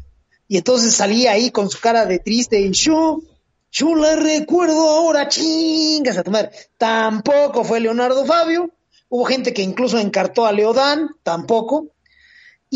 [0.46, 3.22] Y entonces salía ahí con su cara de triste y yo,
[3.72, 6.52] yo la recuerdo ahora, chingas a tomar.
[6.78, 8.70] Tampoco fue Leonardo Fabio.
[9.08, 11.88] Hubo gente que incluso encartó a Leodán, tampoco.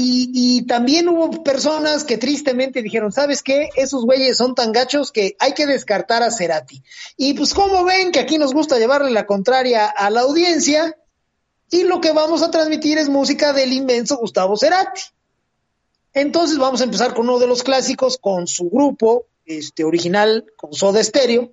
[0.01, 3.71] Y, también hubo personas que tristemente dijeron, ¿sabes qué?
[3.75, 6.85] Esos güeyes son tan gachos que hay que descartar a Cerati.
[7.17, 10.97] Y pues como ven que aquí nos gusta llevarle la contraria a la audiencia,
[11.69, 15.03] y lo que vamos a transmitir es música del inmenso Gustavo Cerati.
[16.15, 20.75] Entonces vamos a empezar con uno de los clásicos, con su grupo este, original, con
[20.75, 21.51] Soda Stereo.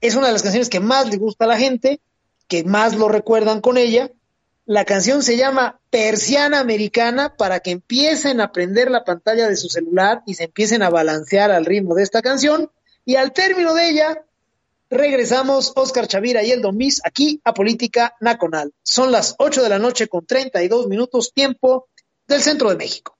[0.00, 2.00] Es una de las canciones que más le gusta a la gente,
[2.48, 4.10] que más lo recuerdan con ella.
[4.66, 9.68] La canción se llama Persiana Americana para que empiecen a prender la pantalla de su
[9.68, 12.70] celular y se empiecen a balancear al ritmo de esta canción.
[13.04, 14.24] Y al término de ella,
[14.88, 18.72] regresamos Oscar Chavira y el Domis aquí a Política Nacional.
[18.82, 21.88] Son las 8 de la noche con 32 minutos tiempo
[22.26, 23.18] del centro de México.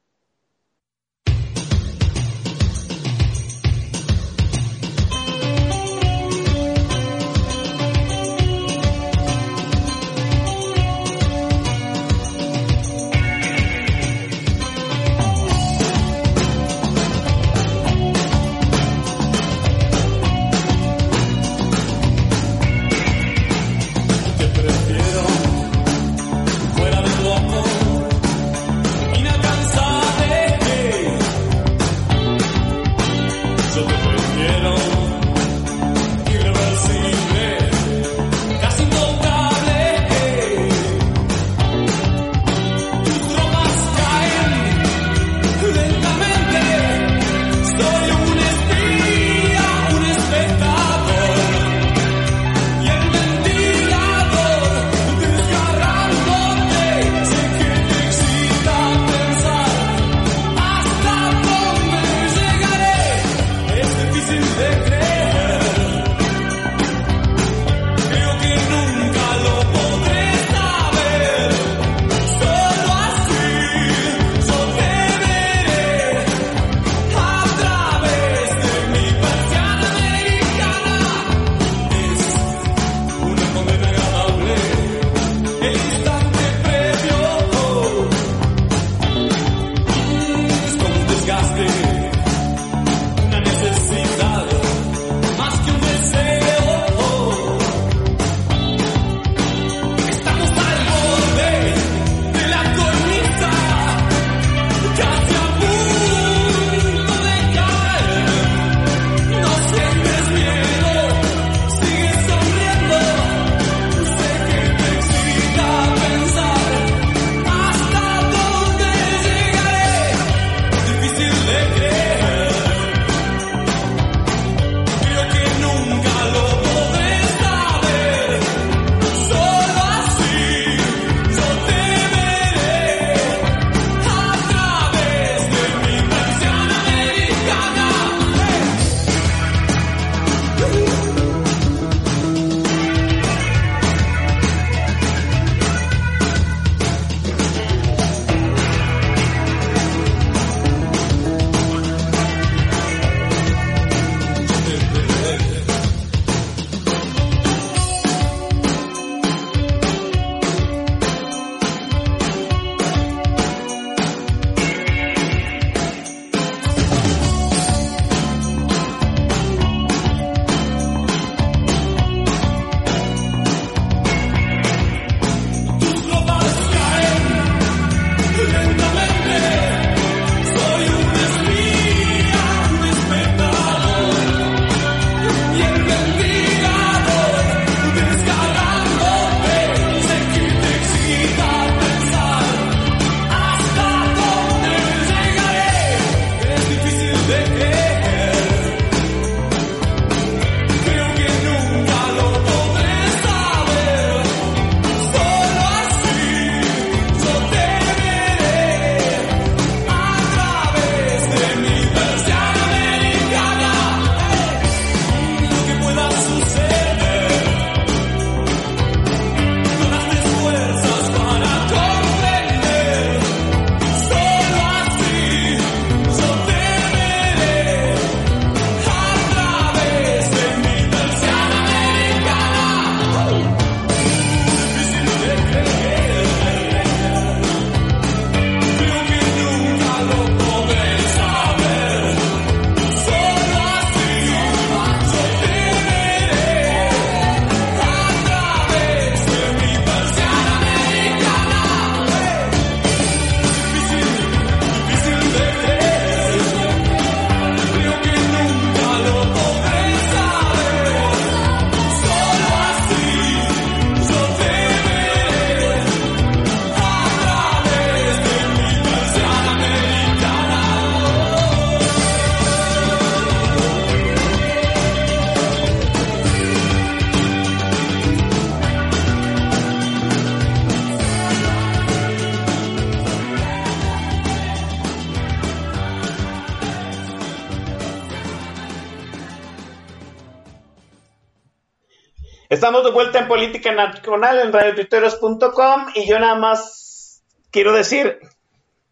[292.64, 298.20] Estamos de vuelta en Política Nacional en radiotuiteros.com y yo nada más quiero decir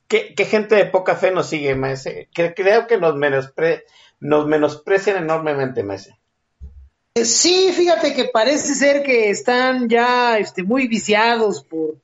[0.07, 2.29] que, gente de poca fe nos sigue, Maese.
[2.35, 3.85] Que creo que nos, menospre,
[4.21, 6.19] nos menosprecian enormemente, Maese.
[7.15, 11.95] Eh, sí, fíjate que parece ser que están ya este, muy viciados por,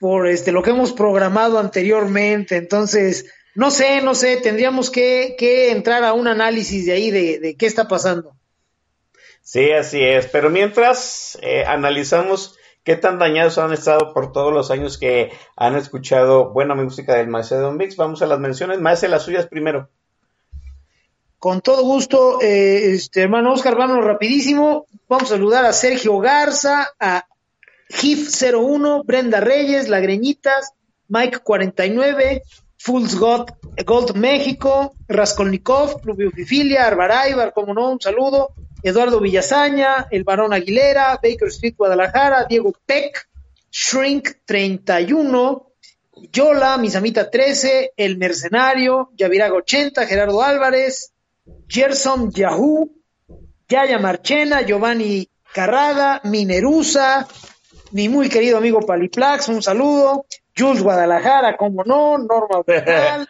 [0.00, 2.56] por este, lo que hemos programado anteriormente.
[2.56, 7.38] Entonces, no sé, no sé, tendríamos que, que entrar a un análisis de ahí de,
[7.38, 8.34] de, qué está pasando.
[9.42, 10.26] Sí, así es.
[10.26, 15.76] Pero mientras eh, analizamos qué tan dañados han estado por todos los años que han
[15.76, 18.80] escuchado buena música del Macedon Mix, vamos a las menciones.
[18.80, 19.88] Maese, las suyas primero.
[21.38, 24.86] Con todo gusto, eh, este hermano Oscar, vamos rapidísimo.
[25.08, 27.26] Vamos a saludar a Sergio Garza, a
[27.90, 30.72] GIF01, Brenda Reyes, La Greñitas,
[31.08, 32.42] Mike 49,
[32.78, 33.50] Fools God,
[33.84, 41.18] Gold México, Raskolnikov, Rubio Fifilia, Arbaraibar, como no, un saludo, Eduardo Villazaña, El Barón Aguilera,
[41.22, 43.28] Baker Street, Guadalajara, Diego Peck,
[43.70, 45.72] Shrink 31,
[46.32, 51.12] Yola, Misamita 13, El Mercenario, Yaviraga 80, Gerardo Álvarez,
[51.68, 52.90] Gerson Yahoo,
[53.68, 57.26] Yaya Marchena, Giovanni Carrada, Minerusa,
[57.92, 62.62] mi muy querido amigo Paliplax, un saludo, Jules Guadalajara, como no, Norma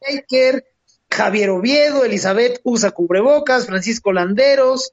[0.00, 0.64] Baker,
[1.10, 4.92] Javier Oviedo, Elizabeth Usa Cubrebocas, Francisco Landeros,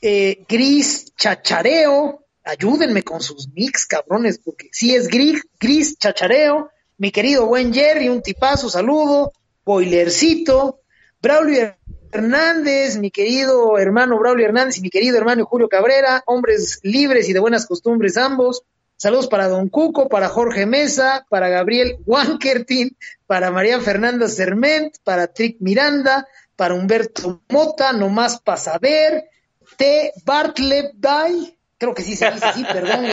[0.00, 7.10] eh, Gris Chachareo, ayúdenme con sus mix, cabrones, porque si es Gris, Gris Chachareo, mi
[7.10, 9.32] querido buen Jerry, un tipazo, saludo,
[9.64, 10.80] Boilercito,
[11.20, 11.76] Braulio
[12.12, 17.32] Hernández, mi querido hermano Braulio Hernández y mi querido hermano Julio Cabrera, hombres libres y
[17.32, 18.62] de buenas costumbres ambos.
[18.98, 22.96] Saludos para Don Cuco, para Jorge Mesa, para Gabriel Wankertin,
[23.28, 26.26] para María Fernanda Serment, para Trick Miranda,
[26.56, 29.30] para Humberto Mota, nomás para saber,
[29.76, 30.12] T.
[30.24, 33.04] Bartlett Day, creo que sí se dice así, perdón,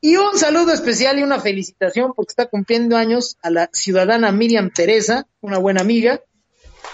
[0.00, 4.70] y un saludo especial y una felicitación porque está cumpliendo años a la ciudadana Miriam
[4.72, 6.20] Teresa, una buena amiga,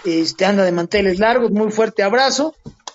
[0.07, 2.55] este anda de manteles largos, muy fuerte abrazo.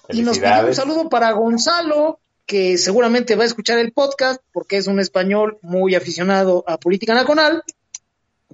[0.10, 4.78] Y nos pide un saludo para Gonzalo, que seguramente va a escuchar el podcast porque
[4.78, 7.64] es un español muy aficionado a política nacional.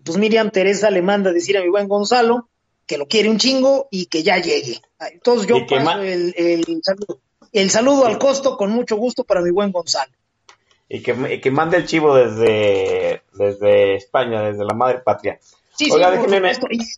[0.04, 2.48] Pues Miriam Teresa le manda a decir a mi buen Gonzalo
[2.86, 4.82] que lo quiere un chingo y que ya llegue.
[5.12, 7.22] Entonces yo paso el, el, saludo,
[7.52, 10.12] el saludo al costo con mucho gusto para mi buen Gonzalo.
[10.88, 15.40] Y que, que mande el chivo desde, desde España, desde la madre patria.
[15.80, 15.98] Sí, sí,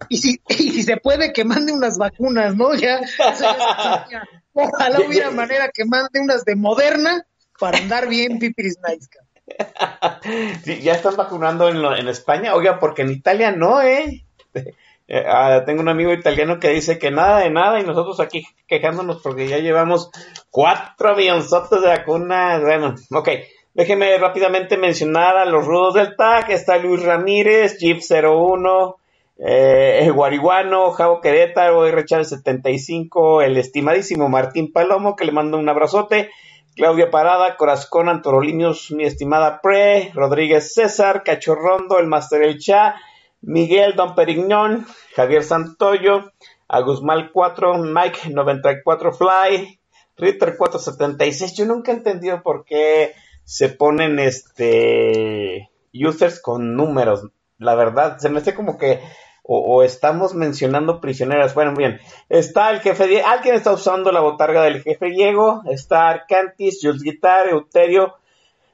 [0.10, 2.74] y, si, y, si, se puede, que mande unas vacunas, ¿no?
[2.74, 3.00] Ya,
[4.54, 7.24] ojalá hubiera manera que mande unas de Moderna
[7.60, 9.08] para andar bien pipiris nice.
[10.64, 14.26] Sí, ya están vacunando en, en España, oiga, porque en Italia no, ¿eh?
[14.56, 18.48] eh ah, tengo un amigo italiano que dice que nada de nada y nosotros aquí
[18.66, 20.10] quejándonos porque ya llevamos
[20.50, 22.62] cuatro avionzotes de vacunas.
[22.62, 23.30] Bueno, ok.
[23.74, 26.50] Déjeme rápidamente mencionar a los rudos del TAC.
[26.50, 28.96] Está Luis Ramírez, Jeep01,
[29.38, 32.04] eh, Guariguano, Javo Querétaro, R.
[32.04, 36.30] Chávez 75, el estimadísimo Martín Palomo, que le mando un abrazote.
[36.76, 42.96] Claudia Parada, Corazcón, Antorolinios, mi estimada Pre, Rodríguez César, Cachorrondo, el Master El Cha,
[43.42, 46.32] Miguel Don Perignon, Javier Santoyo,
[46.68, 49.80] Agusmal 4, Mike 94 Fly,
[50.18, 51.56] Ritter 476.
[51.56, 53.14] Yo nunca he entendido por qué
[53.44, 57.28] se ponen este users con números.
[57.58, 59.00] La verdad, se me hace como que
[59.44, 61.54] o, estamos mencionando prisioneras.
[61.54, 66.80] Bueno, bien, está el jefe, alguien está usando la botarga del jefe Diego, está Arcantis,
[66.82, 68.16] Jules Guitar, Euterio,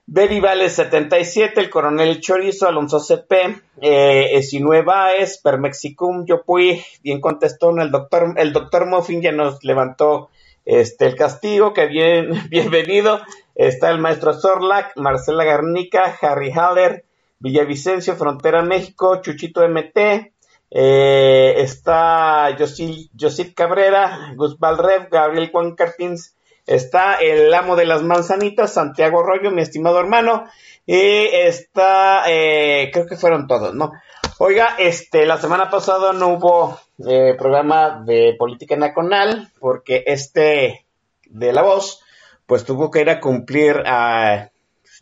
[0.06, 7.72] Betty Vales 77, el coronel Chorizo, Alonso CP, eh, Esinue Baez, Permexicum, Yopuy, bien contestó,
[7.78, 10.30] el doctor, el doctor Moffin ya nos levantó
[10.64, 13.22] este el castigo, que bien, bienvenido,
[13.58, 17.06] Está el maestro Zorlac, Marcela Garnica, Harry Haller,
[17.40, 20.32] Villavicencio, Frontera México, Chuchito MT,
[20.70, 26.36] eh, está Josip Cabrera, Gus Valrev, Gabriel Juan Cartins,
[26.68, 30.46] está el amo de las manzanitas, Santiago Rollo, mi estimado hermano,
[30.86, 33.92] y está, eh, creo que fueron todos, ¿no?
[34.38, 40.86] Oiga, este, la semana pasada no hubo eh, programa de política nacional, porque este
[41.26, 42.04] de la voz
[42.48, 44.52] pues tuvo que ir a cumplir a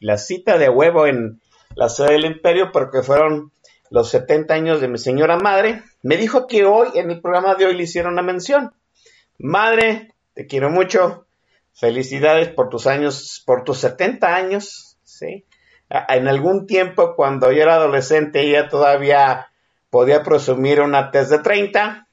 [0.02, 1.40] la cita de huevo en
[1.76, 3.52] la sede del imperio porque fueron
[3.90, 5.84] los 70 años de mi señora madre.
[6.02, 8.74] Me dijo que hoy, en el programa de hoy, le hicieron una mención.
[9.38, 11.28] Madre, te quiero mucho.
[11.74, 15.46] Felicidades por tus años, por tus 70 años, ¿sí?
[15.90, 19.52] En algún tiempo, cuando yo era adolescente, ella todavía
[19.90, 22.08] podía presumir una test de 30.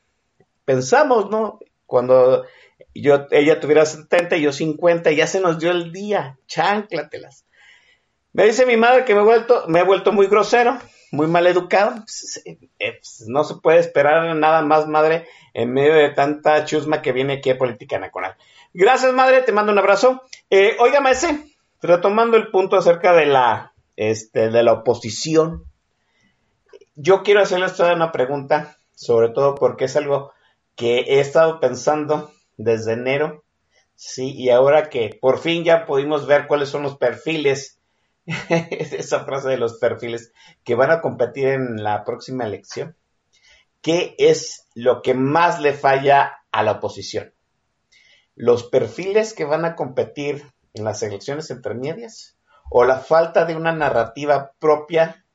[0.65, 1.59] Pensamos, ¿no?
[1.87, 2.45] Cuando
[3.01, 7.47] yo, ella tuviera 70 y yo 50 y ya se nos dio el día, chánclatelas.
[8.33, 10.79] Me dice mi madre que me he vuelto, me he vuelto muy grosero,
[11.11, 11.97] muy mal educado.
[11.97, 17.03] Pues, eh, pues, no se puede esperar nada más, madre, en medio de tanta chusma
[17.03, 18.37] que viene aquí a Política Nacional.
[18.75, 20.23] Gracias, madre, te mando un abrazo.
[20.49, 25.65] Eh, oiga, maese, retomando el punto acerca de la, este, de la oposición,
[26.95, 30.33] yo quiero hacerles toda una pregunta, sobre todo porque es algo
[30.75, 32.33] que he estado pensando
[32.65, 33.45] desde enero,
[33.95, 37.79] sí, y ahora que por fin ya pudimos ver cuáles son los perfiles,
[38.49, 40.33] esa frase de los perfiles
[40.65, 42.97] que van a competir en la próxima elección,
[43.81, 47.35] ¿qué es lo que más le falla a la oposición?
[48.35, 50.43] ¿Los perfiles que van a competir
[50.75, 52.39] en las elecciones intermedias?
[52.71, 55.27] ¿O la falta de una narrativa propia?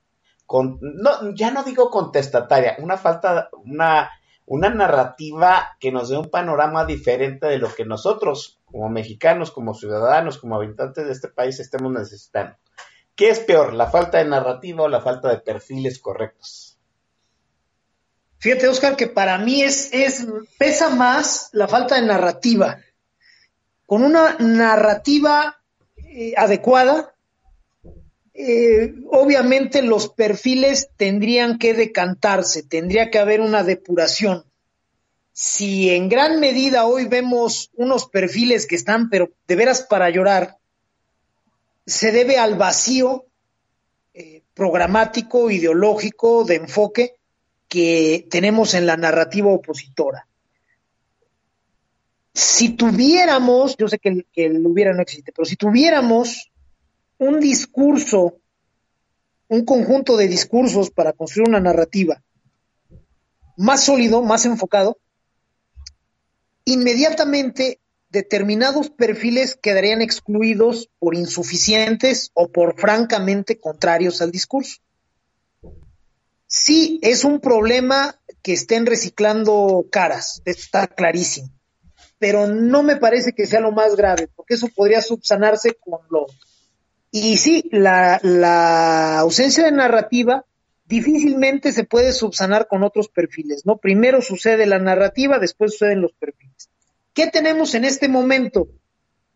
[0.45, 4.09] Con, no, ya no digo contestataria, una falta, una
[4.47, 9.73] una narrativa que nos dé un panorama diferente de lo que nosotros, como mexicanos, como
[9.73, 12.55] ciudadanos, como habitantes de este país, estemos necesitando.
[13.13, 16.79] ¿Qué es peor, la falta de narrativa o la falta de perfiles correctos?
[18.39, 20.25] Fíjate, Oscar, que para mí es, es
[20.57, 22.77] pesa más la falta de narrativa.
[23.85, 25.61] Con una narrativa
[25.97, 27.15] eh, adecuada,
[28.39, 34.45] eh, obviamente los perfiles tendrían que decantarse, tendría que haber una depuración.
[35.33, 40.57] Si en gran medida hoy vemos unos perfiles que están, pero de veras para llorar,
[41.87, 43.25] se debe al vacío
[44.13, 47.15] eh, programático, ideológico, de enfoque
[47.67, 50.27] que tenemos en la narrativa opositora.
[52.35, 56.51] Si tuviéramos, yo sé que el, que el hubiera no existe, pero si tuviéramos
[57.19, 58.39] un discurso,
[59.47, 62.21] un conjunto de discursos para construir una narrativa
[63.57, 64.99] más sólido, más enfocado,
[66.63, 74.77] inmediatamente determinados perfiles quedarían excluidos por insuficientes o por francamente contrarios al discurso.
[76.45, 81.49] Sí, es un problema que estén reciclando caras, está clarísimo,
[82.19, 86.27] pero no me parece que sea lo más grave, porque eso podría subsanarse con lo
[87.11, 90.45] y sí, la, ausencia de narrativa
[90.85, 93.77] difícilmente se puede subsanar con otros perfiles, ¿no?
[93.77, 96.69] Primero sucede la narrativa, después suceden los perfiles.
[97.13, 98.67] ¿Qué tenemos en este momento?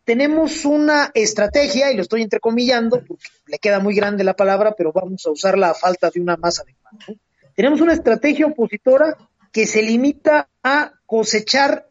[0.04, 4.92] Tenemos una estrategia, y lo estoy entrecomillando, porque le queda muy grande la palabra, pero
[4.92, 6.98] vamos a usarla a falta de una más adecuada.
[7.54, 9.16] Tenemos una estrategia opositora
[9.52, 11.86] que se limita a cosechar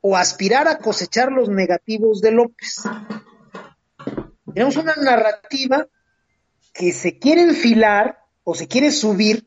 [0.00, 2.82] o aspirar a cosechar los negativos de López.
[4.54, 5.86] Tenemos una narrativa
[6.72, 9.46] que se quiere enfilar o se quiere subir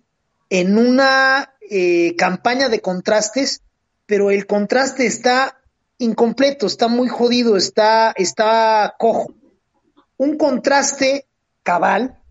[0.50, 3.62] en una eh, campaña de contrastes,
[4.06, 5.62] pero el contraste está
[5.98, 9.34] incompleto, está muy jodido, está, está cojo.
[10.18, 11.26] Un contraste
[11.64, 12.22] cabal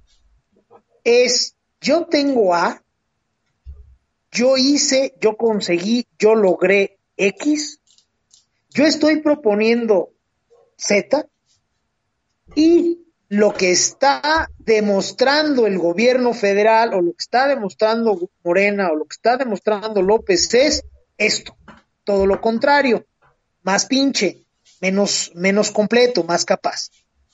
[1.03, 2.83] es yo tengo A,
[4.31, 7.81] yo hice, yo conseguí, yo logré X,
[8.71, 10.11] yo estoy proponiendo
[10.77, 11.29] Z,
[12.55, 18.97] y lo que está demostrando el gobierno federal o lo que está demostrando Morena o
[18.97, 20.85] lo que está demostrando López es
[21.19, 21.57] esto,
[22.05, 23.07] todo lo contrario,
[23.63, 24.45] más pinche,
[24.81, 26.91] menos, menos completo, más capaz.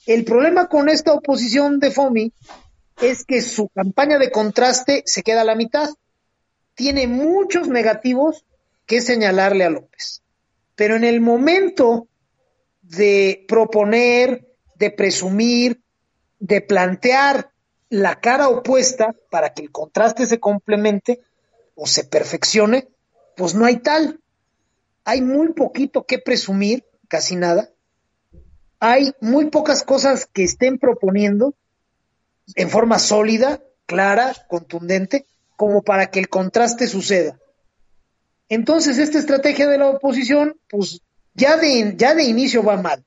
[0.07, 2.33] El problema con esta oposición de FOMI
[3.03, 5.91] es que su campaña de contraste se queda a la mitad.
[6.75, 8.45] Tiene muchos negativos
[8.87, 10.23] que señalarle a López.
[10.75, 12.09] Pero en el momento
[12.83, 14.50] de proponer,
[14.81, 15.83] de presumir,
[16.39, 17.53] de plantear
[17.91, 21.21] la cara opuesta para que el contraste se complemente
[21.75, 22.89] o se perfeccione,
[23.37, 24.21] pues no hay tal.
[25.05, 27.69] Hay muy poquito que presumir, casi nada.
[28.79, 31.55] Hay muy pocas cosas que estén proponiendo
[32.55, 35.27] en forma sólida, clara, contundente,
[35.57, 37.39] como para que el contraste suceda.
[38.49, 41.03] Entonces, esta estrategia de la oposición, pues
[41.35, 43.05] ya de, ya de inicio va mal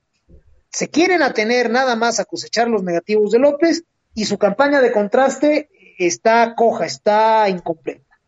[0.74, 4.90] se quieren atener nada más a cosechar los negativos de López y su campaña de
[4.90, 5.70] contraste
[6.00, 8.18] está coja, está incompleta.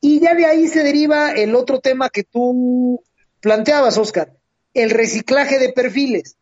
[0.00, 3.04] Y ya de ahí se deriva el otro tema que tú
[3.40, 4.32] planteabas, Oscar,
[4.72, 6.38] el reciclaje de perfiles.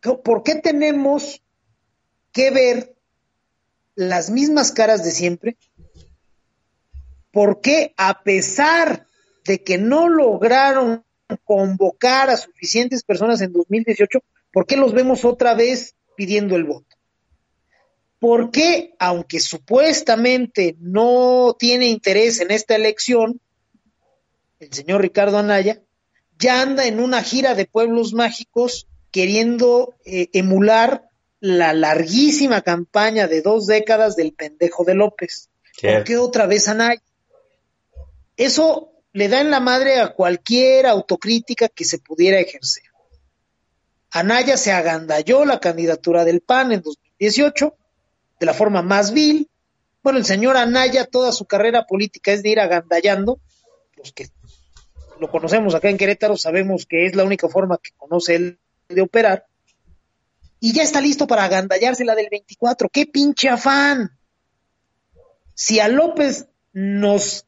[0.00, 1.44] ¿Por qué tenemos
[2.32, 2.96] que ver
[3.94, 5.56] las mismas caras de siempre?
[7.30, 9.06] ¿Por qué a pesar
[9.44, 11.04] de que no lograron
[11.44, 14.20] convocar a suficientes personas en 2018,
[14.52, 16.96] ¿por qué los vemos otra vez pidiendo el voto?
[18.18, 23.40] ¿Por qué, aunque supuestamente no tiene interés en esta elección,
[24.60, 25.80] el señor Ricardo Anaya,
[26.38, 31.08] ya anda en una gira de pueblos mágicos queriendo eh, emular
[31.40, 35.50] la larguísima campaña de dos décadas del pendejo de López.
[35.80, 37.02] ¿Por qué otra vez Anaya?
[38.36, 42.84] Eso le da en la madre a cualquier autocrítica que se pudiera ejercer.
[44.10, 47.74] Anaya se agandalló la candidatura del PAN en 2018
[48.40, 49.48] de la forma más vil.
[50.02, 53.40] Bueno, el señor Anaya, toda su carrera política es de ir agandallando.
[53.96, 54.28] Los que
[55.20, 58.58] lo conocemos acá en Querétaro sabemos que es la única forma que conoce él
[58.88, 59.46] de operar.
[60.60, 62.88] Y ya está listo para agandallarse la del 24.
[62.88, 64.18] ¡Qué pinche afán!
[65.54, 67.46] Si a López nos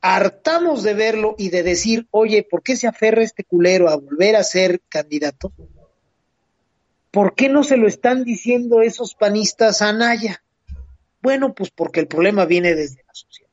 [0.00, 4.36] hartamos de verlo y de decir, oye, ¿por qué se aferra este culero a volver
[4.36, 5.52] a ser candidato?
[7.10, 10.42] ¿Por qué no se lo están diciendo esos panistas a Naya?
[11.22, 13.50] Bueno, pues porque el problema viene desde la sociedad.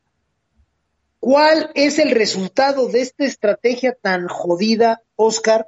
[1.20, 5.68] ¿Cuál es el resultado de esta estrategia tan jodida, Oscar,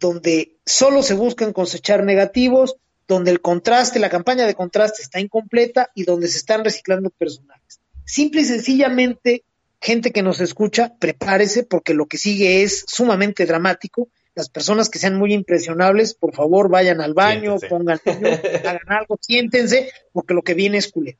[0.00, 5.90] donde solo se buscan cosechar negativos, donde el contraste, la campaña de contraste está incompleta
[5.94, 7.80] y donde se están reciclando personajes?
[8.04, 9.44] Simple y sencillamente,
[9.82, 14.98] gente que nos escucha, prepárese porque lo que sigue es sumamente dramático las personas que
[14.98, 20.54] sean muy impresionables, por favor, vayan al baño, pongan, hagan algo, siéntense, porque lo que
[20.54, 21.18] viene es culero.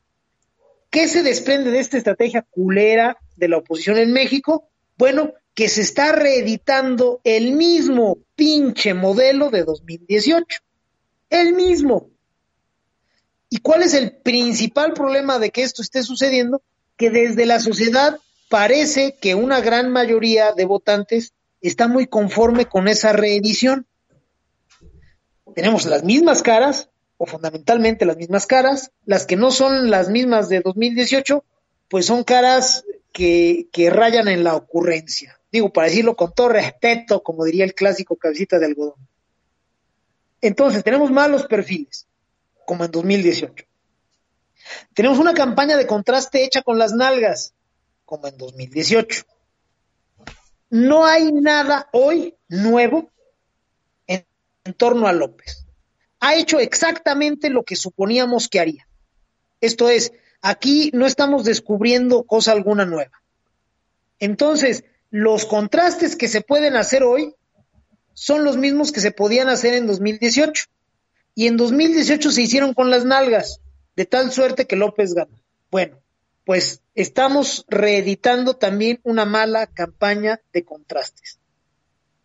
[0.91, 4.69] ¿Qué se desprende de esta estrategia culera de la oposición en México?
[4.97, 10.61] Bueno, que se está reeditando el mismo pinche modelo de 2018.
[11.31, 12.11] El mismo.
[13.49, 16.63] ¿Y cuál es el principal problema de que esto esté sucediendo?
[16.97, 18.19] Que desde la sociedad
[18.53, 21.33] parece que una gran mayoría de votantes
[21.63, 23.87] está muy conforme con esa reedición.
[25.55, 30.51] Tenemos las mismas caras, o fundamentalmente las mismas caras, las que no son las mismas
[30.51, 31.43] de 2018,
[31.89, 35.41] pues son caras que, rayan en la ocurrencia.
[35.51, 39.09] Digo, para decirlo con todo respeto, como diría el clásico cabecita de algodón.
[40.43, 42.07] Entonces, tenemos malos perfiles,
[42.67, 43.65] como en 2018.
[44.93, 47.55] Tenemos una campaña de contraste hecha con las nalgas,
[48.05, 49.25] como en 2018.
[50.71, 53.11] No hay nada hoy nuevo
[54.07, 54.25] en,
[54.77, 55.67] torno a López.
[56.21, 58.89] Ha hecho exactamente lo que suponíamos que haría.
[59.61, 63.23] Esto es, aquí no estamos descubriendo cosa alguna nueva.
[64.19, 67.35] Entonces, los contrastes que se pueden hacer hoy
[68.15, 70.65] son los mismos que se podían hacer en 2018.
[71.35, 73.61] Y en 2018 se hicieron con las nalgas,
[73.97, 75.39] de tal suerte que López ganó.
[75.71, 76.02] Bueno,
[76.45, 81.39] pues estamos reeditando también una mala campaña de contrastes.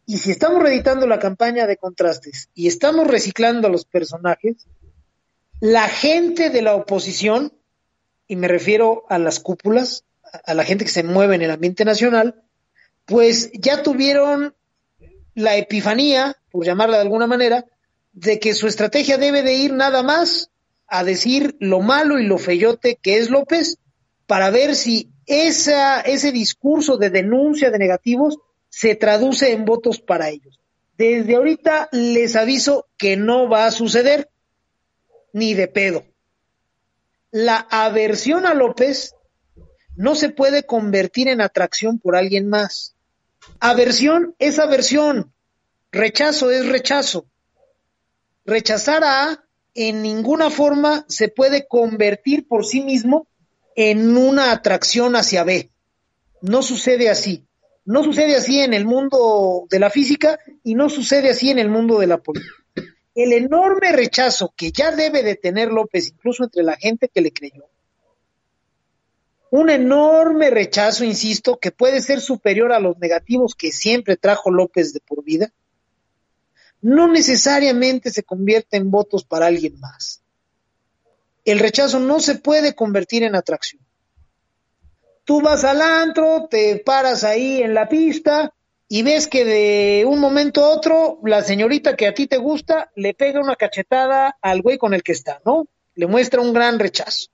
[0.06, 4.68] Y si estamos reeditando la campaña de contrastes y estamos reciclando a los personajes,
[5.60, 7.54] la gente de la oposición,
[8.28, 10.06] y me refiero a las cúpulas,
[10.46, 12.44] a la gente que se mueve en el ambiente nacional,
[13.06, 14.56] pues ya tuvieron
[15.34, 17.66] la epifanía, por llamarla de alguna manera,
[18.14, 20.50] de que su estrategia debe de ir nada más
[20.88, 23.78] a decir lo malo y lo feyote que es López
[24.28, 28.38] para ver si ese discurso de denuncia de negativos
[28.70, 30.60] se traduce en votos para ellos.
[30.98, 34.30] Desde ahorita les aviso que no va a suceder,
[35.32, 36.06] ni de pedo.
[37.32, 39.16] La aversión a López
[39.96, 42.96] no se puede convertir en atracción por alguien más.
[43.60, 45.34] Aversión es aversión,
[45.92, 47.26] rechazo es rechazo.
[48.46, 53.28] Rechazar a A en ninguna forma se puede convertir por sí mismo
[53.78, 55.70] en una atracción hacia B.
[56.42, 57.46] No sucede así.
[57.86, 61.70] No sucede así en el mundo de la física y no sucede así en el
[61.70, 62.56] mundo de la política.
[63.14, 67.32] El enorme rechazo que ya debe de tener López, incluso entre la gente que le
[67.32, 67.70] creyó,
[69.52, 74.92] un enorme rechazo, insisto, que puede ser superior a los negativos que siempre trajo López
[74.92, 75.54] de por vida,
[76.82, 80.24] no necesariamente se convierte en votos para alguien más
[81.52, 83.82] el rechazo no se puede convertir en atracción.
[85.24, 88.54] Tú vas al antro, te paras ahí en la pista
[88.90, 92.92] y ves que de un momento a otro la señorita que a ti te gusta
[92.96, 95.68] le pega una cachetada al güey con el que está, ¿no?
[95.96, 97.28] Le muestra un gran rechazo.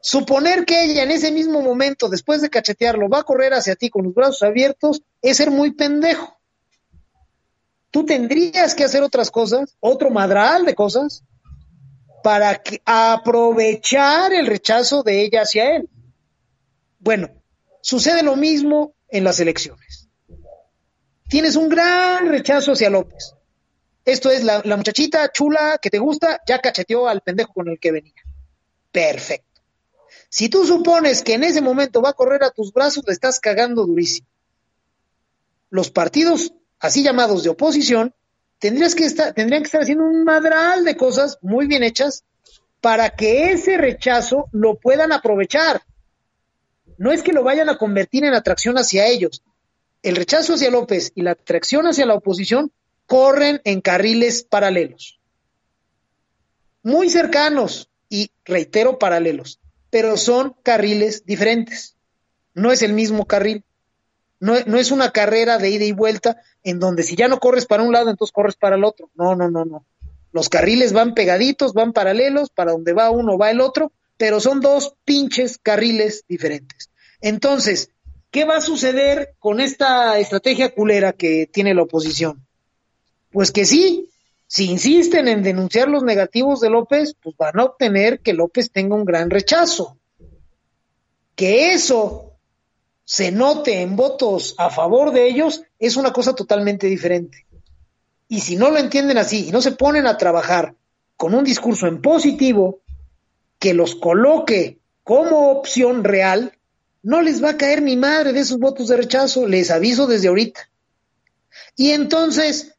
[0.00, 3.88] Suponer que ella en ese mismo momento, después de cachetearlo, va a correr hacia ti
[3.88, 6.38] con los brazos abiertos es ser muy pendejo.
[7.90, 11.22] Tú tendrías que hacer otras cosas, otro madral de cosas,
[12.22, 15.88] para aprovechar el rechazo de ella hacia él.
[16.98, 17.30] Bueno,
[17.80, 20.08] sucede lo mismo en las elecciones.
[21.28, 23.34] Tienes un gran rechazo hacia López.
[24.04, 27.78] Esto es la, la muchachita chula que te gusta, ya cacheteó al pendejo con el
[27.78, 28.22] que venía.
[28.90, 29.62] Perfecto.
[30.28, 33.38] Si tú supones que en ese momento va a correr a tus brazos, le estás
[33.38, 34.26] cagando durísimo.
[35.70, 38.14] los partidos así llamados de oposición
[38.62, 42.22] tendrías que estar, tendrían que estar haciendo un madral de cosas muy bien hechas
[42.80, 45.82] para que ese rechazo lo puedan aprovechar.
[46.96, 49.42] No es que lo vayan a convertir en atracción hacia ellos.
[50.04, 52.70] El rechazo hacia López y la atracción hacia la oposición
[53.06, 55.18] corren en carriles paralelos.
[56.84, 59.58] Muy cercanos y, reitero, paralelos,
[59.90, 61.96] pero son carriles diferentes.
[62.54, 63.64] No es el mismo carril.
[64.42, 67.64] No, no, es una carrera de ida y vuelta en donde si ya no corres
[67.64, 69.08] para un lado, entonces corres para el otro.
[69.14, 69.86] No, no, no, no.
[70.32, 74.60] Los carriles van pegaditos, van paralelos, para donde va uno va el otro, pero son
[74.60, 76.90] dos pinches carriles diferentes.
[77.20, 77.90] Entonces,
[78.32, 82.44] ¿qué va a suceder con esta estrategia culera que tiene la oposición?
[83.30, 84.10] Pues que sí,
[84.48, 88.96] si insisten en denunciar los negativos de López, pues van a obtener que López tenga
[88.96, 89.98] un gran rechazo.
[91.36, 92.31] Que eso
[93.12, 97.44] se note en votos a favor de ellos es una cosa totalmente diferente.
[98.26, 100.76] Y si no lo entienden así y no se ponen a trabajar
[101.18, 102.80] con un discurso en positivo
[103.58, 106.56] que los coloque como opción real,
[107.02, 110.28] no les va a caer ni madre de esos votos de rechazo, les aviso desde
[110.28, 110.70] ahorita.
[111.76, 112.76] Y entonces,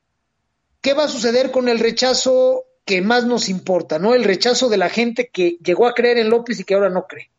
[0.82, 4.16] ¿qué va a suceder con el rechazo que más nos importa, no?
[4.16, 7.06] El rechazo de la gente que llegó a creer en López y que ahora no
[7.06, 7.30] cree.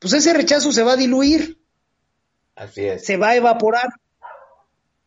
[0.00, 1.61] Pues ese rechazo se va a diluir.
[2.62, 3.04] Así es.
[3.04, 3.88] Se va a evaporar.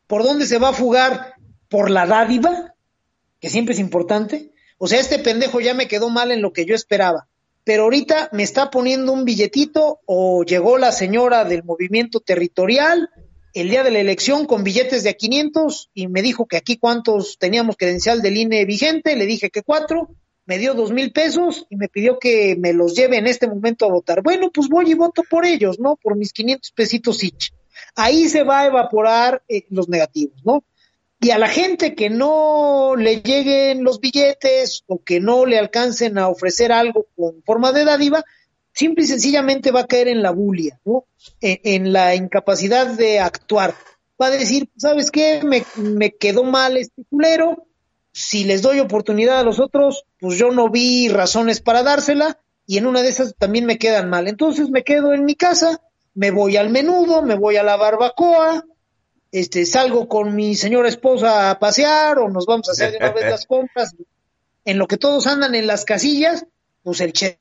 [0.08, 1.36] ¿Por dónde se va a fugar?
[1.70, 2.74] por la dádiva,
[3.39, 4.51] que siempre es importante.
[4.78, 7.28] O sea, este pendejo ya me quedó mal en lo que yo esperaba,
[7.64, 13.10] pero ahorita me está poniendo un billetito o llegó la señora del movimiento territorial
[13.53, 16.78] el día de la elección con billetes de a 500 y me dijo que aquí
[16.78, 20.10] cuántos teníamos credencial del INE vigente, le dije que cuatro,
[20.46, 23.86] me dio dos mil pesos y me pidió que me los lleve en este momento
[23.86, 24.22] a votar.
[24.22, 25.96] Bueno, pues voy y voto por ellos, ¿no?
[25.96, 27.52] Por mis 500 pesitos each.
[27.96, 30.64] Ahí se va a evaporar eh, los negativos, ¿no?
[31.26, 36.20] y a la gente que no le lleguen los billetes o que no le alcancen
[36.20, 38.24] a ofrecer algo con forma de dádiva,
[38.74, 41.08] simple y sencillamente va a caer en la bulia, ¿no?
[41.41, 43.74] En, la incapacidad de actuar.
[44.22, 45.41] Va a decir, ¿sabes qué?
[45.43, 47.66] Me, me quedó mal este culero.
[48.18, 52.78] Si les doy oportunidad a los otros, pues yo no vi razones para dársela y
[52.78, 54.30] en una de esas también me quedan mal.
[54.30, 55.82] Entonces me quedo en mi casa,
[56.13, 58.63] me voy al menudo, me voy a la barbacoa,
[59.34, 63.11] este, salgo con mi señora esposa a pasear o nos vamos a hacer de una
[63.11, 63.93] vez las compras.
[64.63, 66.45] En lo que todos andan en las casillas,
[66.84, 67.38] pues el Che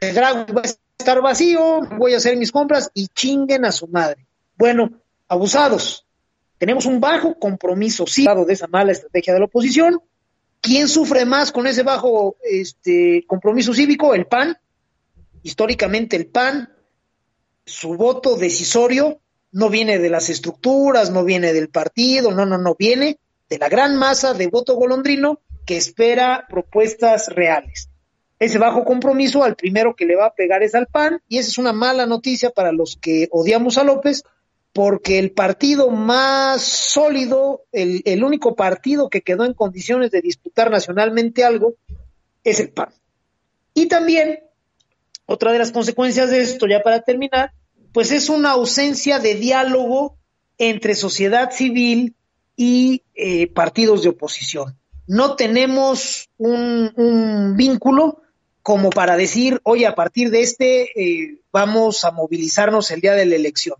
[0.00, 4.26] Dragon va a estar vacío, voy a hacer mis compras y chinguen a su madre.
[4.56, 4.90] Bueno,
[5.28, 6.04] abusados.
[6.58, 10.02] Tenemos un bajo compromiso sí, de esa mala estrategia de la oposición.
[10.60, 14.14] ¿Quién sufre más con ese bajo este, compromiso cívico?
[14.14, 14.56] El PAN.
[15.42, 16.72] Históricamente el PAN,
[17.64, 19.20] su voto decisorio
[19.52, 23.68] no viene de las estructuras, no viene del partido, no, no, no, viene de la
[23.68, 27.88] gran masa de voto golondrino que espera propuestas reales.
[28.38, 31.50] Ese bajo compromiso al primero que le va a pegar es al PAN y esa
[31.50, 34.24] es una mala noticia para los que odiamos a López
[34.76, 41.44] porque el partido más sólido, el, único partido que quedó en condiciones de disputar nacionalmente
[41.44, 41.76] algo
[42.44, 42.90] es el PAN.
[43.72, 44.40] Y también,
[45.24, 47.52] otra de las consecuencias de esto, ya para terminar,
[47.94, 50.18] pues es una ausencia de diálogo
[50.58, 52.14] entre sociedad civil
[52.54, 54.76] y eh, partidos de oposición.
[55.06, 58.20] No tenemos un, vínculo
[58.62, 63.24] como para decir, oye, a partir de este eh, vamos a movilizarnos el día de
[63.24, 63.78] la elección.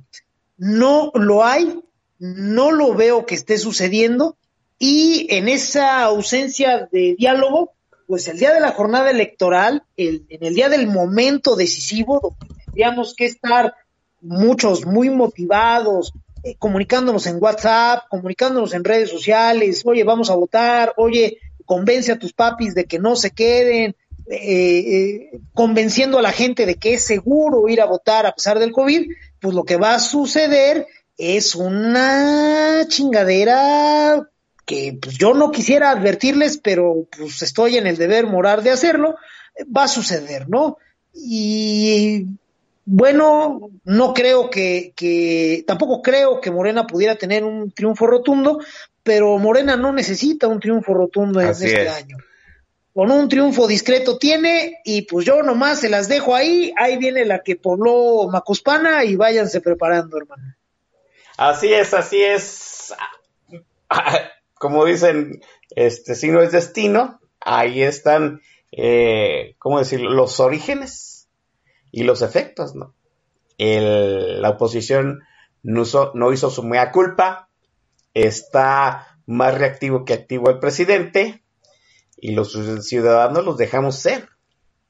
[0.57, 1.81] No lo hay,
[2.19, 4.37] no lo veo que esté sucediendo
[4.79, 7.73] y en esa ausencia de diálogo,
[8.07, 13.15] pues el día de la jornada electoral, en el día del momento decisivo, donde tendríamos
[13.15, 13.75] que estar
[14.21, 20.93] muchos muy motivados, eh, comunicándonos en WhatsApp, comunicándonos en redes sociales, oye, vamos a votar,
[20.97, 23.97] oye, convence a tus papis de que no se queden,
[24.29, 28.59] eh, eh, convenciendo a la gente de que es seguro ir a votar a pesar
[28.59, 29.11] del COVID,
[29.41, 34.29] pues lo que va a suceder es una chingadera
[34.65, 39.17] que pues yo no quisiera advertirles, pero pues estoy en el deber moral de hacerlo,
[39.75, 40.79] va a suceder, ¿no?
[41.15, 42.27] Y
[42.85, 48.61] bueno, no creo que, que, tampoco creo que Morena pudiera tener un triunfo rotundo,
[49.03, 52.17] pero Morena no necesita un triunfo rotundo en este año.
[52.97, 57.27] Con un triunfo discreto tiene, y pues yo nomás se las dejo ahí, ahí viene
[57.27, 60.55] la que pobló Macuspana y váyanse preparando, hermano.
[61.37, 62.95] Así es, así es.
[64.55, 65.43] Como dicen,
[65.73, 68.41] este, si no es destino, ahí están,
[68.73, 70.13] eh, ¿cómo decirlo?
[70.13, 71.29] Los orígenes
[71.93, 72.95] y los efectos, ¿no?
[73.59, 75.21] El, la oposición
[75.63, 75.83] no,
[76.15, 77.51] no hizo su mea culpa,
[78.15, 81.43] está más reactivo que activo el presidente
[82.17, 82.53] y los
[82.87, 84.29] ciudadanos los dejamos ser.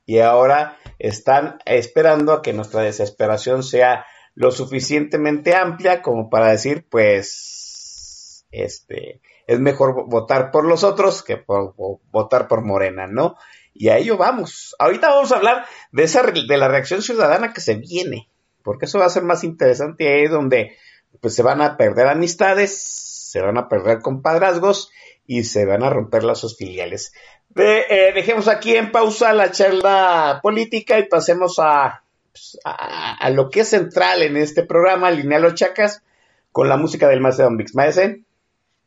[0.05, 6.87] Y ahora están esperando a que nuestra desesperación sea lo suficientemente amplia como para decir,
[6.89, 11.75] pues, este, es mejor votar por los otros que por,
[12.11, 13.37] votar por Morena, ¿no?
[13.73, 14.75] Y a ello vamos.
[14.79, 18.31] Ahorita vamos a hablar de esa de la reacción ciudadana que se viene,
[18.63, 20.77] porque eso va a ser más interesante ahí donde
[21.21, 24.91] pues se van a perder amistades, se van a perder compadrazgos
[25.27, 27.13] y se van a romper lazos filiales.
[27.55, 33.61] Eh, dejemos aquí en pausa la charla política y pasemos a, pues, a, lo que
[33.61, 36.03] es central en este programa, Lineal Chacas,
[36.51, 37.75] con la música del Maestro Don Vix.
[37.75, 38.23] Maese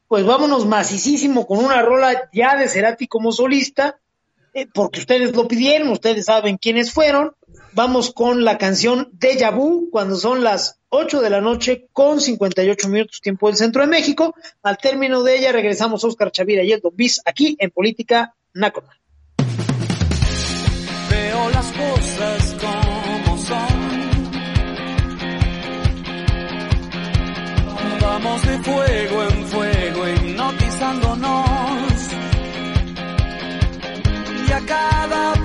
[0.08, 4.00] pues vámonos masicísimo con una rola ya de Cerati como solista,
[4.56, 7.36] eh, porque ustedes lo pidieron, ustedes saben quiénes fueron.
[7.80, 12.90] Vamos con la canción Deja Vu, cuando son las 8 de la noche con 58
[12.90, 14.36] minutos tiempo del centro de México.
[14.62, 18.98] Al término de ella regresamos Oscar Chavira y el Don Bis aquí en Política Nacional.
[21.10, 23.90] Veo las cosas como son
[28.02, 32.10] Vamos de fuego en fuego hipnotizándonos.
[34.50, 35.39] Y a cada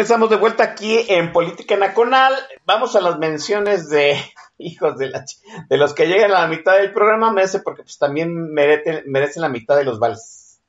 [0.00, 2.34] estamos de vuelta aquí en Política Nacional.
[2.64, 4.16] Vamos a las menciones de
[4.58, 5.24] hijos de, la,
[5.68, 9.42] de los que llegan a la mitad del programa, merece porque pues también merecen, merecen
[9.42, 10.60] la mitad de los vales.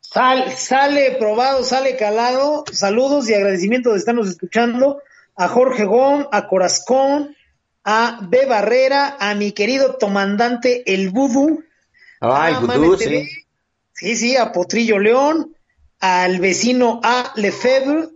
[0.00, 2.64] Sale, sale probado, sale calado.
[2.72, 5.02] Saludos y agradecimiento de estarnos escuchando
[5.36, 7.36] a Jorge Gón, a Corazcón,
[7.84, 8.46] a B.
[8.46, 11.62] Barrera, a mi querido tomandante El Budu.
[12.20, 13.28] Ay, Budu, sí.
[13.92, 15.54] Sí, sí, a Potrillo León,
[16.00, 17.32] al vecino A.
[17.34, 18.08] Lefebvre,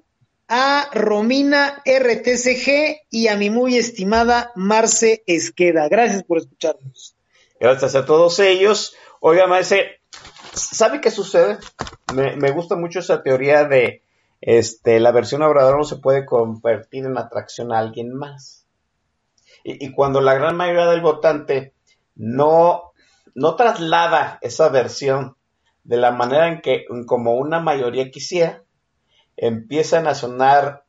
[0.54, 5.88] a Romina RTCG y a mi muy estimada Marce Esqueda.
[5.88, 7.16] Gracias por escucharnos.
[7.58, 8.94] Gracias a todos ellos.
[9.20, 10.02] Oiga, maese,
[10.52, 11.56] ¿sabe qué sucede?
[12.12, 14.02] Me, me gusta mucho esa teoría de
[14.42, 18.66] este, la versión Obrador no se puede convertir en atracción a alguien más.
[19.64, 21.72] Y, y cuando la gran mayoría del votante
[22.14, 22.92] no,
[23.34, 25.34] no traslada esa versión
[25.82, 28.62] de la manera en que, como una mayoría quisiera,
[29.36, 30.84] empiezan a sonar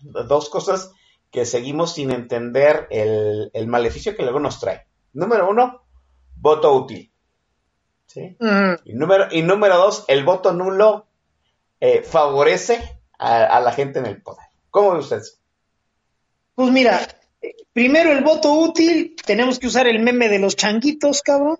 [0.00, 0.92] dos cosas
[1.30, 4.86] que seguimos sin entender el, el maleficio que luego nos trae.
[5.12, 5.82] Número uno,
[6.36, 7.10] voto útil.
[8.06, 8.36] ¿sí?
[8.38, 11.06] Mm, Y, número, y número dos, el voto nulo
[11.80, 14.46] eh, favorece a, a la gente en el poder.
[14.70, 15.18] ¿Cómo ve usted?
[15.18, 15.36] eso?
[16.54, 17.00] Pues mira,
[17.72, 21.58] primero el voto útil, tenemos que usar el meme de los changuitos, cabrón.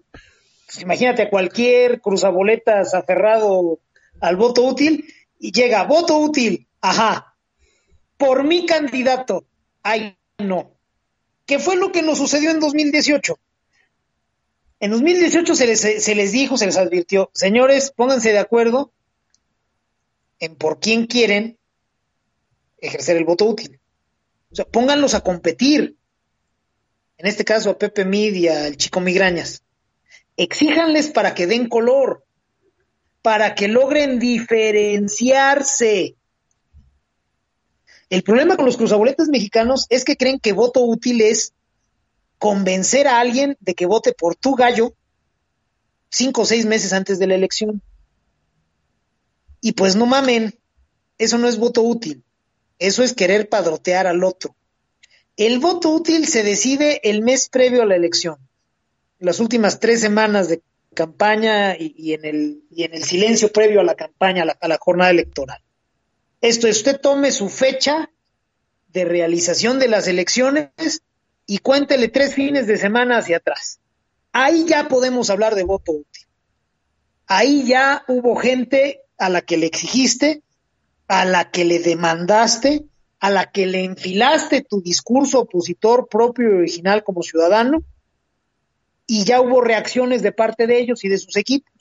[0.66, 3.80] Pues imagínate a cualquier cruzaboletas aferrado
[4.20, 5.04] al voto útil
[5.39, 7.37] y llega, voto útil, ajá,
[8.16, 9.47] por mi candidato,
[9.82, 10.72] ay, no.
[11.47, 13.39] ¿Qué fue lo que nos sucedió en 2018?
[14.80, 18.93] En 2018 se les, se les dijo, se les advirtió, señores, pónganse de acuerdo
[20.39, 21.59] en por quién quieren
[22.78, 23.80] ejercer el voto útil.
[24.53, 25.97] O sea, pónganlos a competir.
[27.16, 29.64] En este caso a Pepe Mid y al Chico Migrañas.
[30.37, 32.24] Exíjanles para que den color,
[33.25, 36.14] para que logren diferenciarse.
[38.11, 41.55] El problema con los cruzaboletas mexicanos es que creen que voto útil es
[42.39, 44.93] convencer a alguien de que vote por tu gallo
[46.11, 47.81] cinco o seis meses antes de la elección.
[49.62, 50.59] Y pues no mamen,
[51.16, 52.22] eso no es voto útil.
[52.79, 54.55] Eso es querer padrotear al otro.
[55.39, 58.37] El voto útil se decide el mes previo a la elección,
[59.18, 60.61] las últimas tres semanas de
[60.95, 64.68] campaña y, en, el, y en el silencio previo a la campaña, a la, a
[64.68, 65.61] la jornada electoral.
[66.40, 68.11] Esto es, usted tome su fecha
[68.88, 71.03] de realización de las elecciones
[71.47, 73.80] y cuéntele tres fines de semana hacia atrás.
[74.32, 76.26] Ahí ya podemos hablar de voto útil.
[77.26, 80.42] Ahí ya hubo gente a la que le exigiste,
[81.09, 82.84] a la que le demandaste,
[83.20, 87.82] a la que le enfilaste tu discurso opositor propio y original como ciudadano,
[89.07, 91.72] y ya hubo reacciones de parte de ellos y de sus equipos.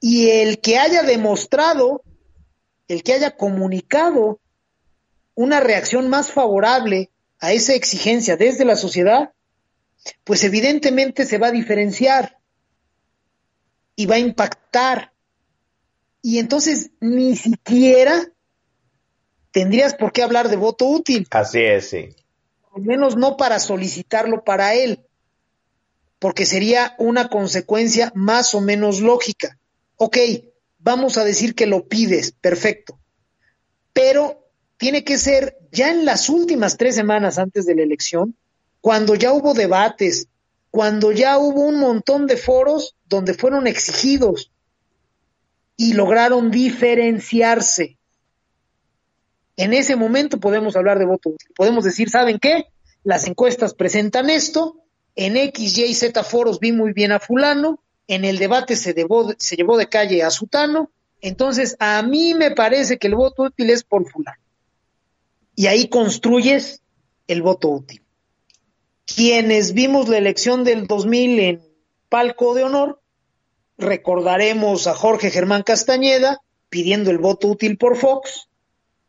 [0.00, 2.02] Y el que haya demostrado,
[2.88, 4.40] el que haya comunicado
[5.34, 9.32] una reacción más favorable a esa exigencia desde la sociedad,
[10.24, 12.38] pues evidentemente se va a diferenciar
[13.94, 15.12] y va a impactar.
[16.22, 18.26] Y entonces ni siquiera
[19.50, 22.08] tendrías por qué hablar de voto útil, Así es, sí.
[22.74, 25.05] al menos no para solicitarlo para él,
[26.18, 29.58] porque sería una consecuencia más o menos lógica.
[29.96, 30.18] Ok,
[30.78, 32.98] vamos a decir que lo pides, perfecto,
[33.92, 34.46] pero
[34.76, 38.36] tiene que ser ya en las últimas tres semanas antes de la elección,
[38.80, 40.28] cuando ya hubo debates,
[40.70, 44.52] cuando ya hubo un montón de foros donde fueron exigidos
[45.76, 47.98] y lograron diferenciarse.
[49.56, 51.48] En ese momento podemos hablar de voto útil.
[51.56, 52.66] Podemos decir, ¿saben qué?
[53.04, 54.82] Las encuestas presentan esto,
[55.16, 59.76] en X, Y Z foros vi muy bien a fulano, en el debate se, llevó
[59.76, 60.90] de calle a Sutano,
[61.20, 64.40] entonces a mí me parece que el voto útil es por fulano.
[65.56, 66.82] Y ahí construyes
[67.26, 68.02] el voto útil.
[69.06, 71.62] Quienes vimos la elección del 2000 en
[72.10, 73.00] Palco de Honor,
[73.78, 78.48] recordaremos a Jorge Germán Castañeda pidiendo el voto útil por Fox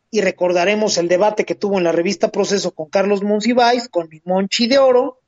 [0.09, 4.21] y recordaremos el debate que tuvo en la revista Proceso con Carlos Monsiváis, con mi
[4.23, 5.19] Monchi de Oro,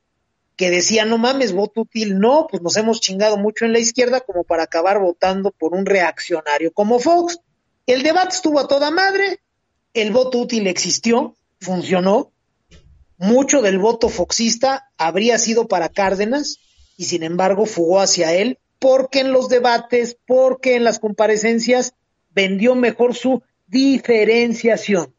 [0.60, 4.20] que decía, no mames, voto útil, no, pues nos hemos chingado mucho en la izquierda
[4.20, 7.40] como para acabar votando por un reaccionario como Fox.
[7.86, 9.40] El debate estuvo a toda madre,
[9.94, 12.32] el voto útil existió, funcionó,
[13.16, 16.58] mucho del voto foxista habría sido para Cárdenas
[16.98, 21.94] y sin embargo fugó hacia él porque en los debates, porque en las comparecencias
[22.34, 25.14] vendió mejor su diferenciación.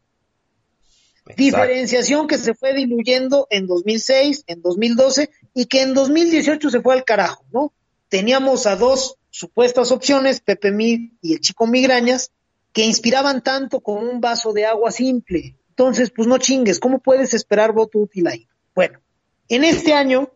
[1.36, 6.94] Diferenciación que se fue diluyendo en 2006, en 2012 y que en 2018 se fue
[6.94, 7.72] al carajo, ¿no?
[8.08, 12.32] Teníamos a dos supuestas opciones, Pepe Mid y el Chico Migrañas,
[12.72, 15.56] que inspiraban tanto como un vaso de agua simple.
[15.70, 18.48] Entonces, pues no chingues, ¿cómo puedes esperar voto útil ahí?
[18.74, 19.00] Bueno,
[19.48, 20.30] en este año,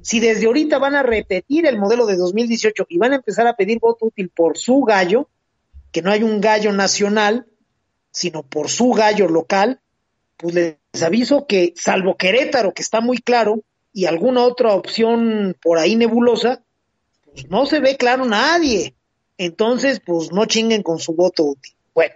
[0.00, 3.56] si desde ahorita van a repetir el modelo de 2018 y van a empezar a
[3.56, 5.28] pedir voto útil por su gallo,
[5.90, 7.46] que no hay un gallo nacional,
[8.10, 9.81] sino por su gallo local,
[10.42, 13.62] pues les aviso que salvo Querétaro, que está muy claro,
[13.92, 16.62] y alguna otra opción por ahí nebulosa,
[17.32, 18.94] pues no se ve claro nadie.
[19.38, 21.74] Entonces, pues no chinguen con su voto útil.
[21.94, 22.14] Bueno,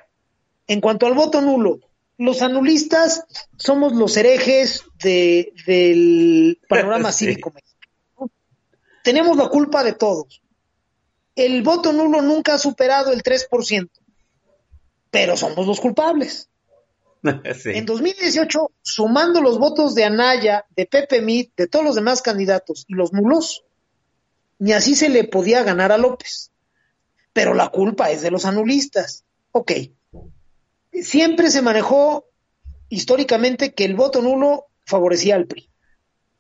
[0.67, 1.81] en cuanto al voto nulo,
[2.19, 3.25] los anulistas
[3.57, 7.27] somos los herejes de, del panorama Sí.
[7.27, 8.31] cívico mexicano.
[9.05, 10.43] tenemos la culpa de todos.
[11.37, 13.89] El voto nulo nunca ha superado el 3%,
[15.11, 16.49] pero somos los culpables.
[17.61, 17.71] Sí.
[17.71, 22.85] En 2018, sumando los votos de Anaya, de Pepe Mit, de todos los demás candidatos
[22.89, 23.65] y los nulos,
[24.59, 26.53] ni así se le podía ganar a López.
[27.33, 29.25] Pero la culpa es de los anulistas.
[29.53, 29.73] Ok.
[30.93, 32.27] Siempre se manejó
[32.89, 35.69] históricamente que el voto nulo favorecía al PRI.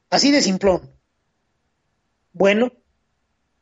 [0.08, 0.92] Así de simplón.
[2.32, 2.72] Bueno,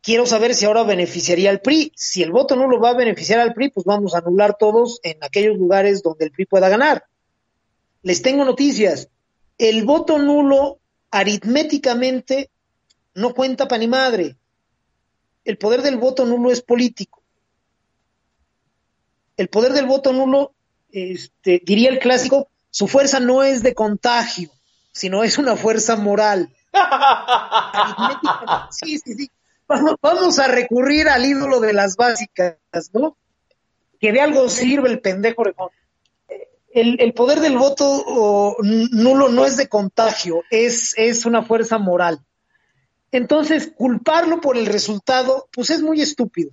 [0.05, 1.91] quiero saber si ahora beneficiaría al PRI.
[1.97, 5.17] Si el voto nulo va a beneficiar al PRI, pues vamos a anular todos en
[5.25, 7.07] aquellos lugares donde el PRI pueda ganar.
[8.03, 9.09] Les tengo noticias.
[9.57, 10.79] El voto nulo
[11.11, 12.51] aritméticamente
[13.15, 14.37] no cuenta para ni madre.
[15.45, 17.23] El poder del voto nulo es político.
[19.37, 20.53] El poder del voto nulo,
[20.93, 24.51] este, diría el clásico, su fuerza no es de contagio,
[24.93, 26.55] sino es una fuerza moral.
[28.71, 29.31] Sí, sí, sí.
[29.67, 32.57] Vamos, a recurrir al ídolo de las básicas,
[32.93, 33.17] ¿no?
[33.99, 35.45] Que de algo sirve el pendejo.
[36.71, 42.21] El, el poder del voto nulo no es de contagio, es, es una fuerza moral.
[43.13, 46.51] Entonces, culparlo por el resultado, pues es muy estúpido.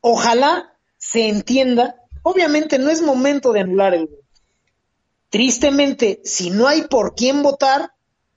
[0.00, 4.22] Ojalá se entienda, obviamente no es momento de anular el voto.
[5.28, 7.92] Tristemente, si no hay por quién votar,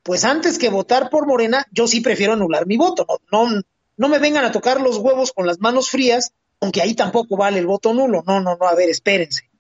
[0.10, 3.06] pues antes que votar por Morena, yo sí prefiero anular mi voto.
[3.32, 3.62] No, no,
[3.96, 7.60] no me vengan a tocar los huevos con las manos frías, aunque ahí tampoco vale
[7.60, 8.24] el voto nulo.
[8.26, 9.52] No, no, no, a ver, espérense.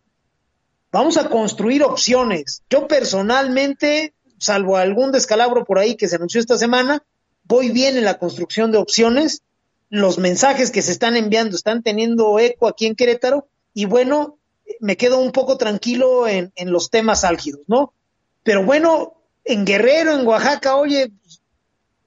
[0.92, 2.64] Vamos a construir opciones.
[2.68, 7.04] Yo personalmente, salvo algún descalabro por ahí que se anunció esta semana,
[7.44, 9.44] voy bien en la construcción de opciones.
[9.90, 14.40] Los mensajes que se están enviando están teniendo eco aquí en Querétaro y bueno,
[14.80, 17.94] me quedo un poco tranquilo en, en los temas álgidos, ¿no?
[18.42, 21.12] Pero bueno, en Guerrero, en Oaxaca, oye,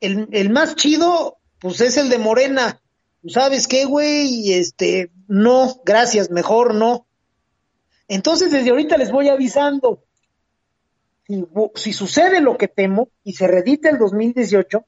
[0.01, 2.81] el, el más chido, pues es el de Morena.
[3.29, 4.53] ¿Sabes qué, güey?
[4.53, 7.07] Este, no, gracias, mejor no.
[8.09, 10.03] Entonces, desde ahorita les voy avisando.
[11.77, 14.85] Si, sucede lo que temo y se redita el 2018,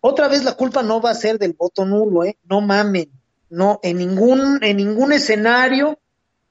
[0.00, 2.36] otra vez la culpa no va a ser del voto nulo, ¿eh?
[2.48, 3.10] No mamen.
[3.50, 6.00] No, en ningún, en ningún escenario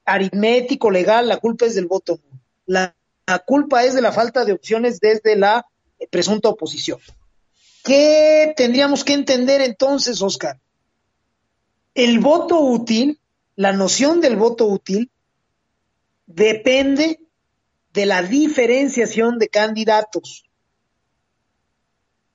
[0.04, 2.40] aritmético, legal, la culpa es del voto nulo.
[2.64, 2.96] La,
[3.26, 5.66] la culpa es de la falta de opciones desde la
[5.98, 7.00] eh, presunta oposición.
[7.82, 10.58] ¿Qué tendríamos que entender entonces, Oscar?
[11.94, 13.20] El voto útil,
[13.56, 15.10] la noción del voto útil,
[16.26, 17.20] depende
[17.92, 20.44] de la diferenciación de candidatos.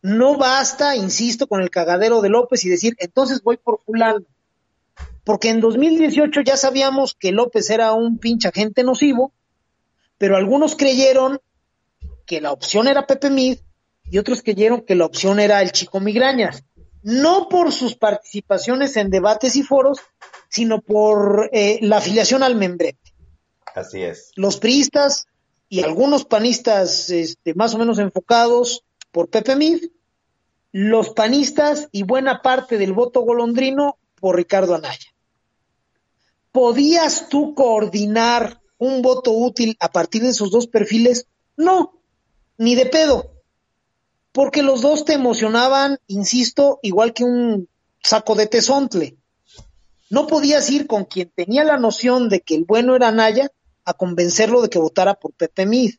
[0.01, 4.25] No basta, insisto, con el cagadero de López y decir, entonces voy por fulano.
[5.23, 9.31] Porque en 2018 ya sabíamos que López era un pinche agente nocivo,
[10.21, 11.41] pero algunos creyeron
[12.27, 13.57] que la opción era Pepe Mid
[14.03, 16.63] y otros creyeron que la opción era el chico Migrañas.
[17.01, 19.97] No por sus participaciones en debates y foros,
[20.47, 23.15] sino por eh, la afiliación al membrete.
[23.73, 24.31] Así es.
[24.35, 25.25] Los priistas
[25.69, 29.85] y algunos panistas este, más o menos enfocados por Pepe Mid,
[30.71, 35.15] los panistas y buena parte del voto golondrino por Ricardo Anaya.
[36.51, 41.27] ¿Podías tú coordinar un voto útil a partir de esos dos perfiles?
[41.55, 42.01] No,
[42.57, 43.31] ni de pedo.
[44.31, 47.69] Porque los dos te emocionaban, insisto, igual que un
[48.01, 49.17] saco de tesontle.
[50.09, 53.51] No podías ir con quien tenía la noción de que el bueno era Anaya
[53.85, 55.93] a convencerlo de que votara por Pepe Mid.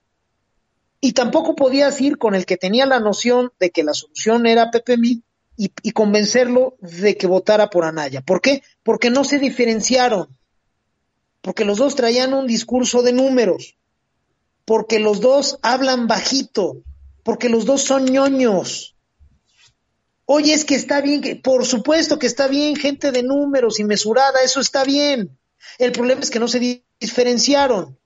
[1.00, 4.72] Y tampoco podías ir con el que tenía la noción de que la solución era
[4.72, 5.20] Pepe Mid
[5.56, 8.22] y, y, convencerlo de que votara por Anaya.
[8.22, 8.64] ¿Por qué?
[8.82, 10.36] Porque no se diferenciaron.
[11.42, 13.76] Porque los dos traían un discurso de números.
[14.64, 16.78] Porque los dos hablan bajito.
[17.24, 18.96] Porque los dos son ñoños.
[20.24, 23.84] Oye, es que está bien, que, por supuesto que está bien, gente de números y
[23.84, 25.36] mesurada, eso está bien.
[25.78, 27.98] El problema es que no se diferenciaron.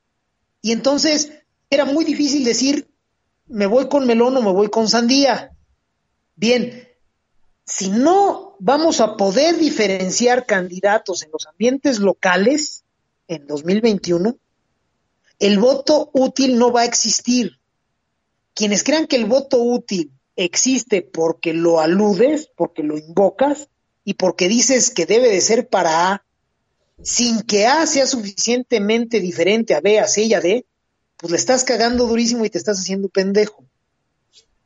[0.63, 1.31] Y entonces
[1.71, 2.89] era muy difícil decir,
[3.47, 5.53] me voy con melón o me voy con sandía.
[6.35, 6.89] Bien,
[7.65, 12.85] si no vamos a poder diferenciar candidatos en los ambientes locales
[13.29, 14.37] en 2021,
[15.39, 17.59] el voto útil no va a existir.
[18.55, 23.69] Quienes crean que el voto útil existe porque lo aludes, porque lo invocas
[24.05, 26.25] y porque dices que debe de ser para A,
[27.03, 30.65] sin que A sea suficientemente diferente a B, a C y a D,
[31.17, 33.65] pues le estás cagando durísimo y te estás haciendo pendejo.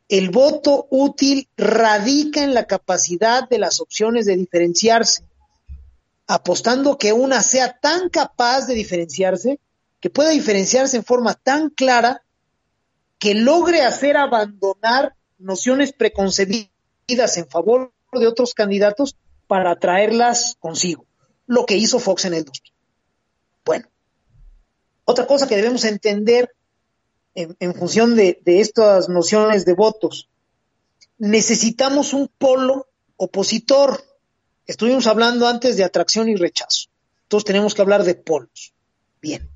[0.09, 5.23] El voto útil radica en la capacidad de las opciones de diferenciarse,
[6.33, 9.59] apostando que una sea tan capaz de diferenciarse,
[9.99, 12.22] que pueda diferenciarse en forma tan clara,
[13.18, 19.17] que logre hacer abandonar nociones preconcebidas en favor de otros candidatos
[19.49, 21.05] para atraerlas consigo,
[21.49, 22.72] lo que hizo Fox en el 2000.
[23.64, 23.88] Bueno,
[25.05, 26.55] otra cosa que debemos entender
[27.34, 30.29] en, función de estas nociones de votos,
[31.18, 32.87] necesitamos un polo
[33.17, 34.05] opositor.
[34.71, 36.91] Estuvimos hablando antes de atracción y rechazo.
[37.25, 38.72] Entonces tenemos que hablar de polos.
[39.21, 39.51] Bien.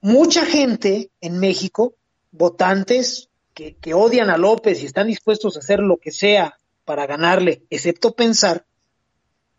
[0.00, 1.94] Mucha gente en México,
[2.30, 7.06] votantes que, que odian a López y están dispuestos a hacer lo que sea para
[7.06, 8.64] ganarle, excepto pensar,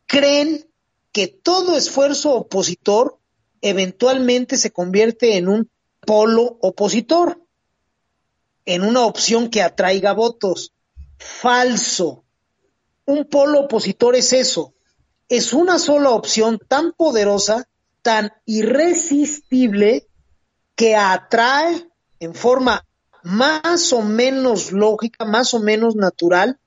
[0.08, 0.68] creen
[1.12, 3.20] que todo esfuerzo opositor
[3.62, 5.70] eventualmente se convierte en un
[6.02, 7.40] polo opositor,
[8.66, 10.74] en una opción que atraiga votos.
[11.20, 12.24] Falso.
[13.10, 14.76] Un polo opositor es eso.
[15.30, 17.68] Es una sola opción tan poderosa,
[18.04, 20.06] tan irresistible,
[20.76, 22.86] que atrae en forma
[23.24, 26.60] más o menos lógica, más o menos natural,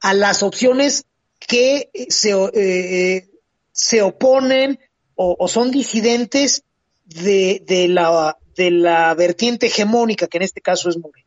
[0.00, 1.06] a las opciones
[1.38, 3.30] que se, eh,
[3.72, 4.78] se oponen
[5.14, 6.62] o, o, son disidentes
[7.06, 11.26] de, de, la, de la vertiente hegemónica, que en este caso es Morena.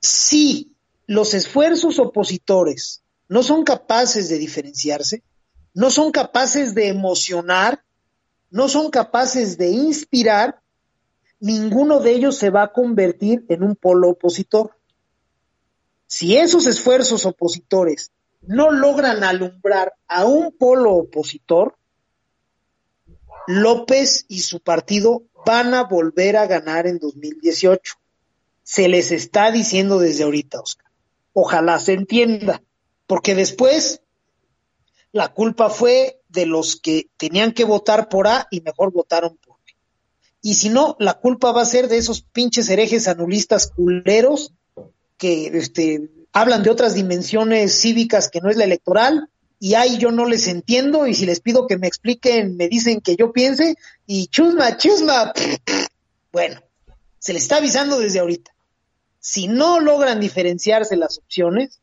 [0.00, 0.74] Si
[1.10, 5.24] los esfuerzos opositores no son capaces de diferenciarse,
[5.74, 7.82] no son capaces de emocionar,
[8.48, 10.62] no son capaces de inspirar,
[11.40, 14.76] ninguno de ellos se va a convertir en un polo opositor.
[16.06, 18.12] Si esos esfuerzos opositores
[18.42, 21.76] no logran alumbrar a un polo opositor,
[23.48, 27.96] López y su partido van a volver a ganar en 2018.
[28.62, 30.89] Se les está diciendo desde ahorita, Oscar.
[31.32, 32.62] Ojalá se entienda,
[33.06, 34.02] porque después
[35.12, 39.56] la culpa fue de los que tenían que votar por A y mejor votaron por
[39.66, 39.72] B.
[40.42, 44.54] Y si no, la culpa va a ser de esos pinches herejes anulistas culeros
[45.18, 49.28] que este, hablan de otras dimensiones cívicas que no es la electoral
[49.58, 53.00] y ahí yo no les entiendo y si les pido que me expliquen me dicen
[53.00, 53.76] que yo piense
[54.06, 55.32] y chusma, chusma.
[56.32, 56.60] Bueno,
[57.18, 58.52] se les está avisando desde ahorita.
[59.20, 61.80] Si no logran diferenciarse las opciones,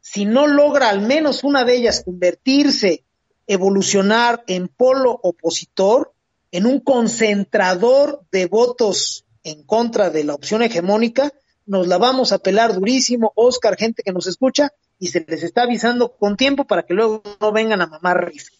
[0.00, 3.04] si no logra al menos una de ellas convertirse,
[3.46, 6.12] evolucionar en polo opositor,
[6.52, 11.32] en un concentrador de votos en contra de la opción hegemónica,
[11.66, 15.62] nos la vamos a pelar durísimo, Oscar, gente que nos escucha, y se les está
[15.62, 18.56] avisando con tiempo para que luego no vengan a mamar rifle.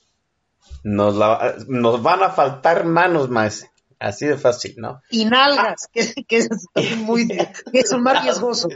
[0.82, 3.70] Nos, la, nos van a faltar manos, maese.
[4.04, 5.00] Así de fácil, ¿no?
[5.08, 8.68] Y nalgas, que, que, es muy, que es un más riesgoso.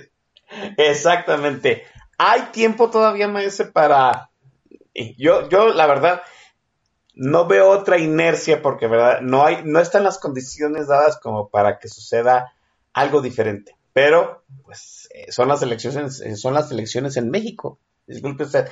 [0.78, 1.84] Exactamente.
[2.16, 4.30] Hay tiempo todavía, maese, para...
[5.18, 6.22] Yo, yo, la verdad,
[7.14, 9.20] no veo otra inercia porque, ¿verdad?
[9.20, 12.54] No, hay, no están las condiciones dadas como para que suceda
[12.94, 13.76] algo diferente.
[13.92, 17.78] Pero, pues, eh, son las elecciones, eh, son las elecciones en México.
[18.06, 18.66] Disculpe usted.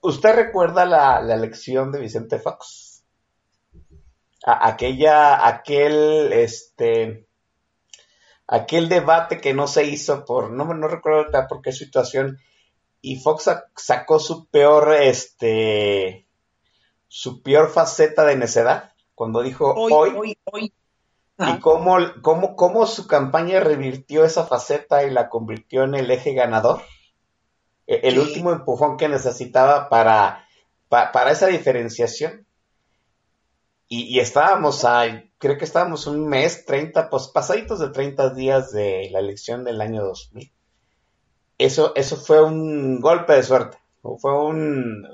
[0.00, 2.91] ¿Usted recuerda la, la elección de Vicente Fox?
[4.44, 7.26] A, aquella, aquel, este,
[8.46, 12.38] aquel debate que no se hizo por, no, no recuerdo por qué situación,
[13.00, 16.26] y Fox sacó su peor, este,
[17.08, 20.72] su peor faceta de necedad, cuando dijo hoy, hoy, hoy, hoy.
[21.38, 26.32] y cómo, cómo, cómo su campaña revirtió esa faceta y la convirtió en el eje
[26.34, 26.82] ganador.
[27.86, 28.18] El Sí.
[28.20, 30.46] último empujón que necesitaba para,
[30.88, 32.46] pa- para esa diferenciación.
[33.94, 39.10] Y, estábamos a, creo que estábamos un mes, 30, pues pasaditos de 30 días de
[39.12, 40.50] la elección del año 2000.
[41.58, 45.06] Eso, eso fue un golpe de suerte, fue un,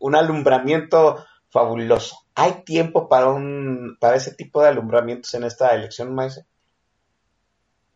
[0.00, 2.18] un alumbramiento fabuloso.
[2.34, 6.46] ¿Hay tiempo para, un, para ese tipo de alumbramientos en esta elección, Maese?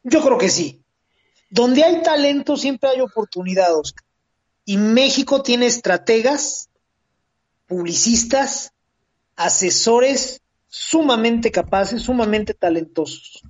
[0.04, 0.84] Yo creo que sí.
[1.50, 4.04] Donde hay talento siempre hay oportunidad, Oscar.
[4.64, 6.70] Y México tiene estrategas,
[7.66, 8.72] publicistas,
[9.40, 13.42] asesores sumamente capaces, sumamente talentosos.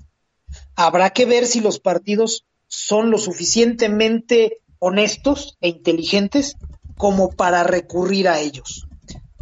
[0.77, 6.57] Habrá que ver si los partidos son lo suficientemente honestos e inteligentes
[6.97, 8.87] como para recurrir a ellos.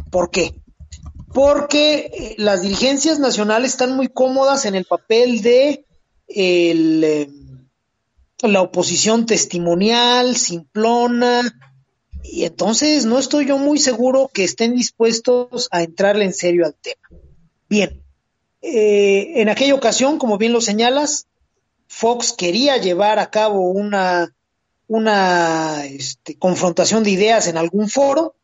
[0.09, 0.55] ¿Por qué?
[1.31, 5.85] Porque eh, las dirigencias nacionales están muy cómodas en el papel de
[6.27, 7.29] el, eh,
[8.41, 11.68] la oposición testimonial, simplona,
[12.23, 16.75] y entonces no estoy yo muy seguro que estén dispuestos a entrarle en serio al
[16.75, 17.09] tema.
[17.69, 18.03] Bien,
[18.61, 21.27] eh, en aquella ocasión, como bien lo señalas,
[21.87, 24.35] Fox quería llevar a cabo una,
[24.87, 28.35] una este, confrontación de ideas en algún foro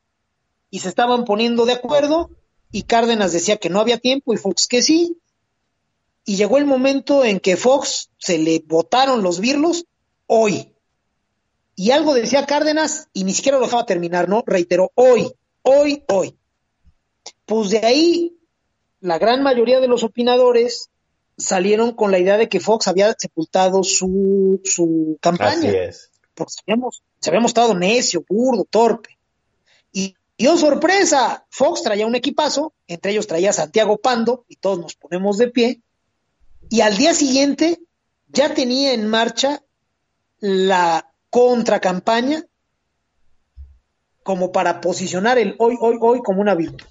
[0.70, 2.32] y se estaban poniendo de acuerdo
[2.72, 5.18] y Cárdenas decía que no había tiempo y Fox que sí.
[6.26, 9.86] Y llegó el momento en que Fox se le botaron los birlos
[10.28, 10.75] hoy.
[11.76, 14.44] Y algo decía Cárdenas y ni siquiera lo dejaba terminar, ¿no?
[14.46, 15.32] Reiteró, hoy,
[15.62, 16.38] hoy, hoy.
[17.46, 18.38] Pues de ahí,
[19.02, 20.90] la gran mayoría de los opinadores
[21.38, 25.68] salieron con la idea de que Fox había sepultado su, su campaña.
[25.68, 26.12] Así es.
[26.34, 29.18] Porque se habíamos, se había mostrado necio, burdo, torpe.
[29.92, 34.56] Y, y oh sorpresa, Fox traía un equipazo, entre ellos traía a Santiago Pando, y
[34.56, 35.82] todos nos ponemos de pie.
[36.70, 37.82] Y al día siguiente
[38.28, 39.64] ya tenía en marcha
[40.40, 42.46] la contracampaña
[44.24, 46.88] como para posicionar el hoy, hoy, hoy como una virtud.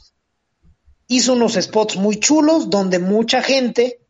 [1.06, 4.00] Hizo unos spots muy chulos donde mucha gente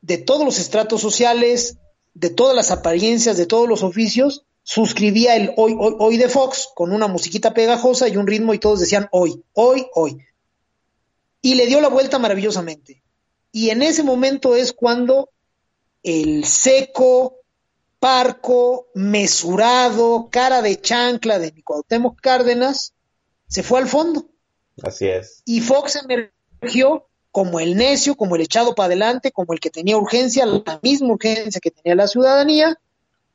[0.00, 1.76] de todos los estratos sociales,
[2.14, 6.70] de todas las apariencias, de todos los oficios, suscribía el hoy, hoy, hoy de Fox
[6.74, 10.16] con una musiquita pegajosa y un ritmo y todos decían hoy, hoy, hoy.
[11.42, 13.02] Y le dio la vuelta maravillosamente.
[13.52, 15.28] Y en ese momento es cuando
[16.02, 17.41] el seco,
[18.02, 22.94] parco, mesurado, cara de chancla de Nicuauhtémoc Cárdenas
[23.46, 24.26] se fue al fondo.
[24.82, 25.44] Así es.
[25.44, 29.96] Y Fox emergió como el necio, como el echado para adelante, como el que tenía
[29.96, 32.76] urgencia, la misma urgencia que tenía la ciudadanía,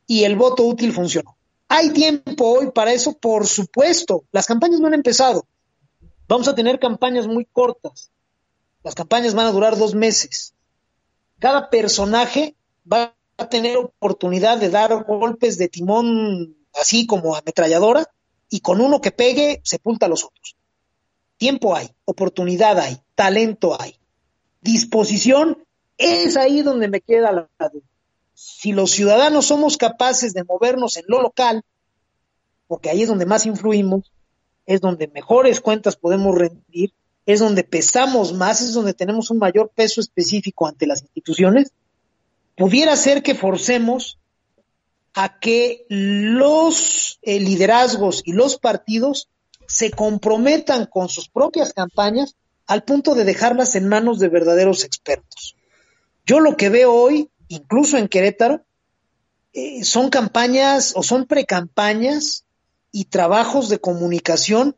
[0.06, 1.38] y el voto útil funcionó.
[1.70, 3.14] ¿Hay tiempo hoy para eso?
[3.18, 4.26] Por supuesto.
[4.34, 5.48] Las campañas no han empezado.
[6.28, 8.12] Vamos a tener campañas muy cortas.
[8.84, 10.54] Las campañas van a durar dos meses.
[11.40, 12.58] Cada personaje
[12.92, 18.10] va a tener oportunidad de dar golpes de timón así como ametralladora
[18.50, 20.56] y con uno que pegue sepulta a los otros.
[21.38, 23.96] Tiempo hay, oportunidad hay, talento hay.
[24.62, 25.64] Disposición
[25.98, 27.84] es ahí donde me queda la duda
[28.40, 31.64] si los ciudadanos somos capaces de movernos en lo local,
[32.68, 34.12] porque ahí es donde más influimos,
[34.68, 36.94] es donde mejores cuentas podemos rendir,
[37.26, 41.72] es donde pesamos más, es donde tenemos un mayor peso específico ante las instituciones,
[42.58, 44.20] pudiera ser que forcemos
[45.14, 49.30] a que los eh, liderazgos y los partidos
[49.68, 52.36] se comprometan con sus propias campañas
[52.66, 55.56] al punto de dejarlas en manos de verdaderos expertos.
[56.26, 58.66] Yo lo que veo hoy incluso en Querétaro,
[59.54, 62.46] eh, son campañas o son precampañas
[62.92, 64.76] y trabajos de comunicación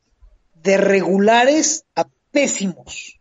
[0.61, 3.19] de regulares a pésimos.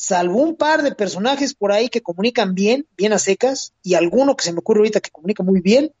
[0.00, 4.36] Salvo un par de personajes por ahí que comunican bien, bien a secas, y alguno
[4.36, 5.92] que se me ocurre ahorita que comunica muy bien,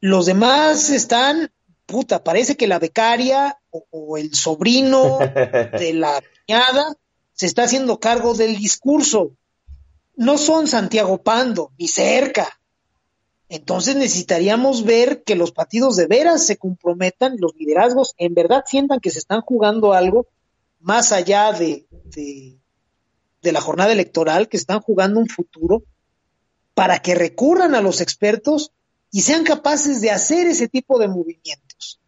[0.00, 1.52] los demás están,
[1.86, 5.18] puta, parece que la becaria o, o el sobrino
[5.78, 6.96] de la cuñada
[7.32, 9.32] se está haciendo cargo del discurso
[10.16, 12.58] no son Santiago Pando, ni cerca.
[13.48, 18.98] Entonces necesitaríamos ver que los partidos de veras se comprometan, los liderazgos en verdad sientan
[18.98, 20.26] que se están jugando algo
[20.80, 21.86] más allá de,
[22.16, 22.58] de,
[23.42, 25.82] de la jornada electoral, que están jugando un futuro,
[26.74, 28.72] para que recurran a los expertos
[29.10, 32.00] y sean capaces de hacer ese tipo de movimientos.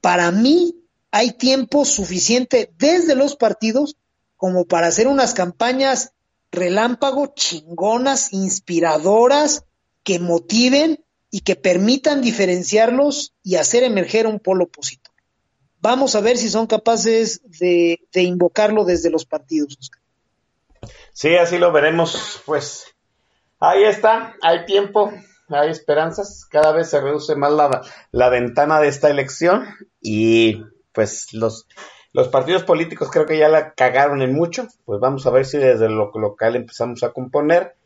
[0.00, 0.74] Para mí
[1.10, 3.96] hay tiempo suficiente desde los partidos
[4.36, 6.12] como para hacer unas campañas
[6.50, 9.64] relámpago, chingonas, inspiradoras,
[10.02, 15.14] que motiven y que permitan diferenciarlos y hacer emerger un polo opositor.
[15.80, 19.76] Vamos a ver si son capaces de, invocarlo desde los partidos.
[19.78, 19.99] Oscar.
[21.12, 22.94] Sí, así lo veremos, pues.
[23.58, 25.12] Ahí está, hay tiempo,
[25.48, 29.66] hay esperanzas, cada vez se reduce más la, la ventana de esta elección
[30.00, 31.66] y pues los
[32.12, 35.58] los partidos políticos creo que ya la cagaron en mucho, pues vamos a ver si
[35.58, 37.76] desde lo local empezamos a componer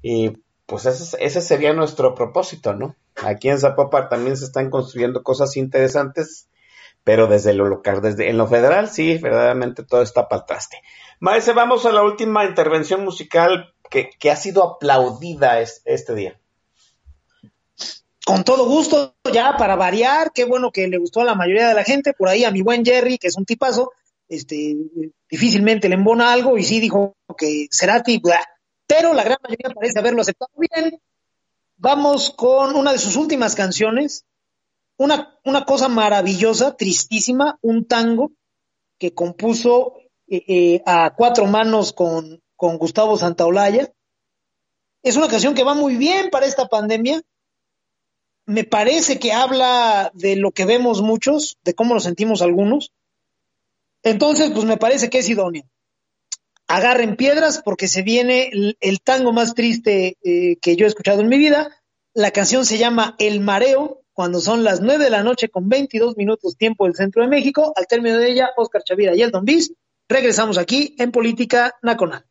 [0.00, 2.96] y pues ese, ese sería nuestro propósito, ¿no?
[3.22, 6.48] Aquí en Zapopan también se están construyendo cosas interesantes,
[7.04, 10.78] pero desde lo local, desde en lo federal, sí, verdaderamente todo está para traste.
[11.20, 16.40] Maese, vamos a la última intervención musical que, que ha sido aplaudida es, este día.
[18.26, 21.74] Con todo gusto, ya para variar, qué bueno que le gustó a la mayoría de
[21.74, 23.92] la gente, por ahí a mi buen Jerry, que es un tipazo,
[24.28, 24.76] este,
[25.30, 28.30] difícilmente le embona algo y sí dijo que será tipo,
[28.86, 31.00] pero la gran mayoría parece haberlo aceptado bien.
[31.76, 34.24] Vamos con una de sus últimas canciones,
[34.96, 38.32] una, una cosa maravillosa, tristísima, un tango
[38.98, 39.94] que compuso
[40.28, 43.92] eh, eh, a cuatro manos con, con Gustavo Santaolalla.
[45.02, 47.22] Es una canción que va muy bien para esta pandemia,
[48.46, 52.92] me parece que habla de lo que vemos muchos, de cómo nos sentimos algunos.
[54.02, 55.64] Entonces, pues me parece que es idóneo.
[56.68, 58.50] Agarren piedras porque se viene
[58.80, 61.70] el, tango más triste eh, que yo he escuchado en mi vida.
[62.14, 66.16] La canción se llama El Mareo, cuando son las nueve de la noche con 22
[66.16, 67.72] minutos tiempo del centro de México.
[67.74, 69.44] Al término de ella, Oscar Chavira y el Don.
[70.08, 72.24] Regresamos aquí en Política Nacional.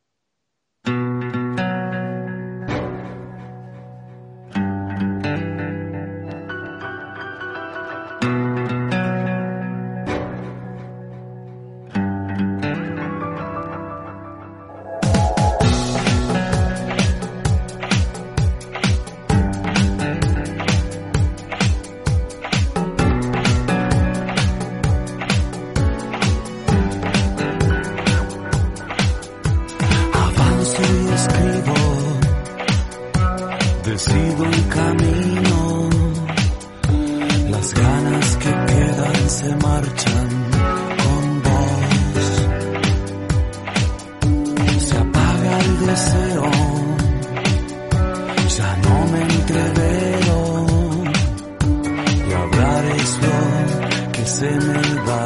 [54.38, 55.26] Se me da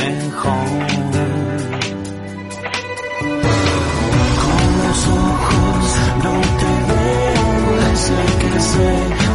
[0.00, 0.68] mejor.
[4.42, 5.84] Con los ojos
[6.24, 7.48] no te veo,
[8.06, 8.90] sé que se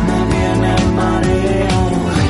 [0.07, 1.81] me viene el mareo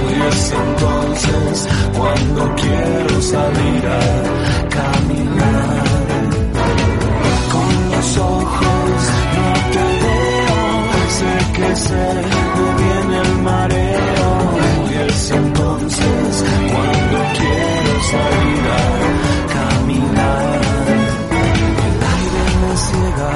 [0.09, 1.55] y es entonces
[1.97, 4.03] cuando quiero salir a
[4.77, 5.83] caminar.
[7.53, 8.97] Con los ojos
[9.37, 10.59] no te veo,
[11.19, 12.03] sé que se
[12.75, 12.80] me
[19.55, 20.59] caminar.
[21.85, 23.33] El aire me ciega,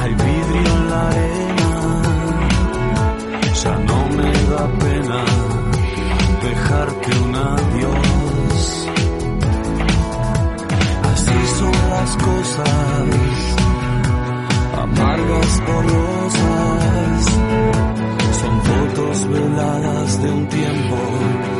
[0.00, 1.72] hay vidrio en la arena,
[3.62, 5.20] ya no me da pena
[6.42, 8.58] dejarte un adiós.
[11.12, 12.66] Así son las cosas,
[14.82, 17.20] amargas borrosas,
[18.40, 21.59] son fotos veladas de un tiempo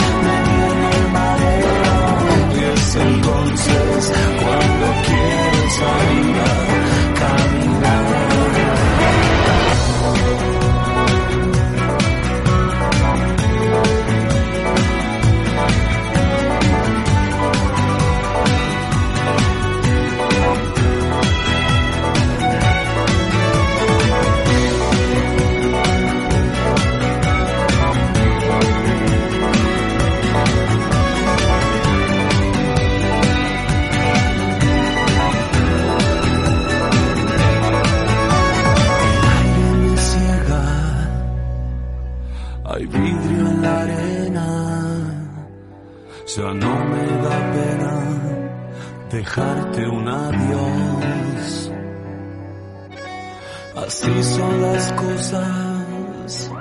[54.03, 56.51] Así son las cosas,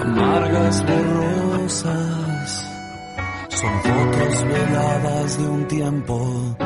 [0.00, 2.64] amargas, borrosas,
[3.50, 6.56] son fotos veladas de un tiempo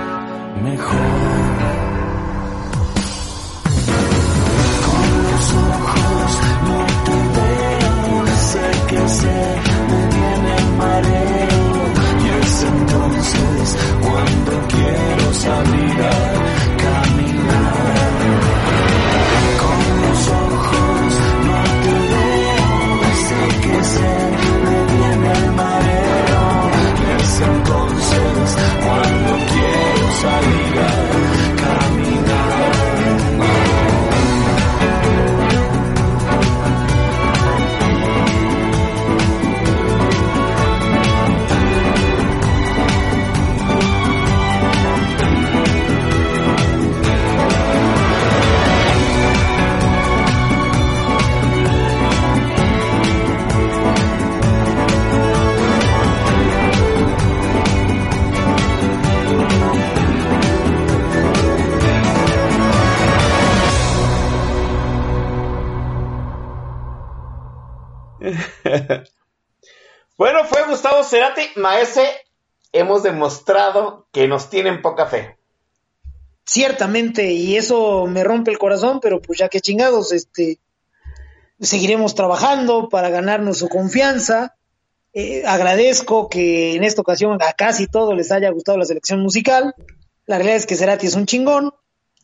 [0.63, 1.82] mejor.
[71.63, 72.07] Maese.
[72.73, 75.37] Hemos demostrado que nos tienen poca fe.
[76.45, 80.59] Ciertamente, y eso me rompe el corazón, pero pues ya que chingados, este,
[81.61, 84.57] seguiremos trabajando para ganarnos su confianza.
[85.15, 89.75] Eh, agradezco que en esta ocasión a casi todos les haya gustado la selección musical.
[90.27, 91.73] La realidad es que Cerati es un chingón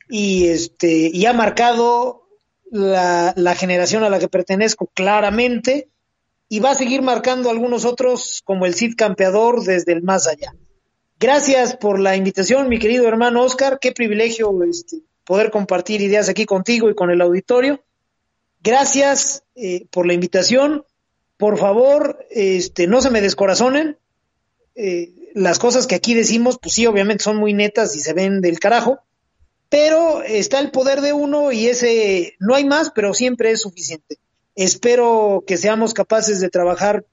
[0.09, 2.28] y este y ha marcado
[2.70, 5.89] la, la generación a la que pertenezco claramente
[6.49, 10.55] y va a seguir marcando algunos otros como el Cid Campeador desde el más allá.
[11.20, 13.79] Gracias por la invitación, mi querido hermano Oscar.
[13.81, 17.83] Qué privilegio este, poder compartir ideas aquí contigo y con el auditorio.
[18.62, 20.85] Gracias eh, por la invitación.
[21.37, 23.99] Por favor, este, no se me descorazonen.
[24.75, 28.41] Eh, las cosas que aquí decimos, pues sí, obviamente son muy netas y se ven
[28.41, 29.01] del carajo,
[29.69, 34.19] pero está el poder de uno y ese no hay más, pero siempre es suficiente.
[34.59, 37.05] Espero que seamos capaces de trabajar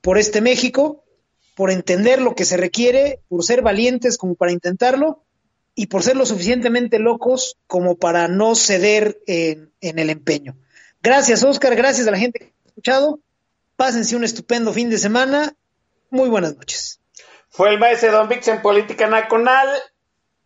[0.00, 1.04] por, este México,
[1.54, 5.22] por entender lo que se requiere, por ser valientes como para intentarlo
[5.74, 10.56] y por ser lo suficientemente locos como para no ceder en, el empeño.
[11.02, 13.20] Gracias, Oscar, gracias a la gente que escuchado.
[13.76, 15.54] Pásense un estupendo fin de semana.
[16.08, 17.00] Muy buenas noches.
[17.50, 19.68] Fue el maestro Don Vix en Política Nacional.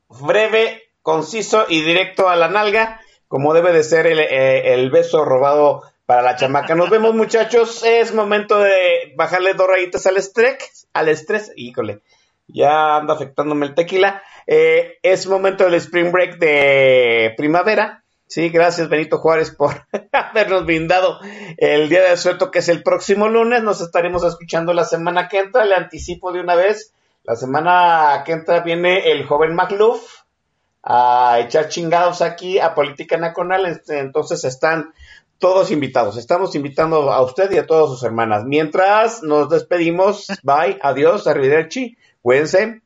[0.09, 5.25] Breve, conciso y directo a la nalga, como debe de ser el, eh, el beso
[5.25, 6.75] robado para la chamaca.
[6.75, 7.83] Nos vemos, muchachos.
[7.85, 10.89] Es momento de bajarle dos rayitas al estrés.
[10.93, 12.01] Al estrés, híjole,
[12.47, 14.23] ya anda afectándome el tequila.
[14.47, 18.05] Eh, es momento del spring break de primavera.
[18.29, 21.21] Sí, gracias Benito Juárez por habernos brindado
[21.59, 23.63] el día de suelto que es el próximo lunes.
[23.63, 25.65] Nos estaremos escuchando la semana que entra.
[25.65, 26.93] Le anticipo de una vez.
[27.25, 30.23] La semana que entra viene el joven McLuff
[30.85, 33.67] a echar chingados aquí a Política Nacional.
[33.67, 34.93] Este, Entonces están
[35.39, 36.17] todos invitados.
[36.17, 38.45] Estamos invitando a usted y a todas sus hermanas.
[38.45, 42.83] Mientras nos despedimos, bye, adiós, arrivederci, cuídense.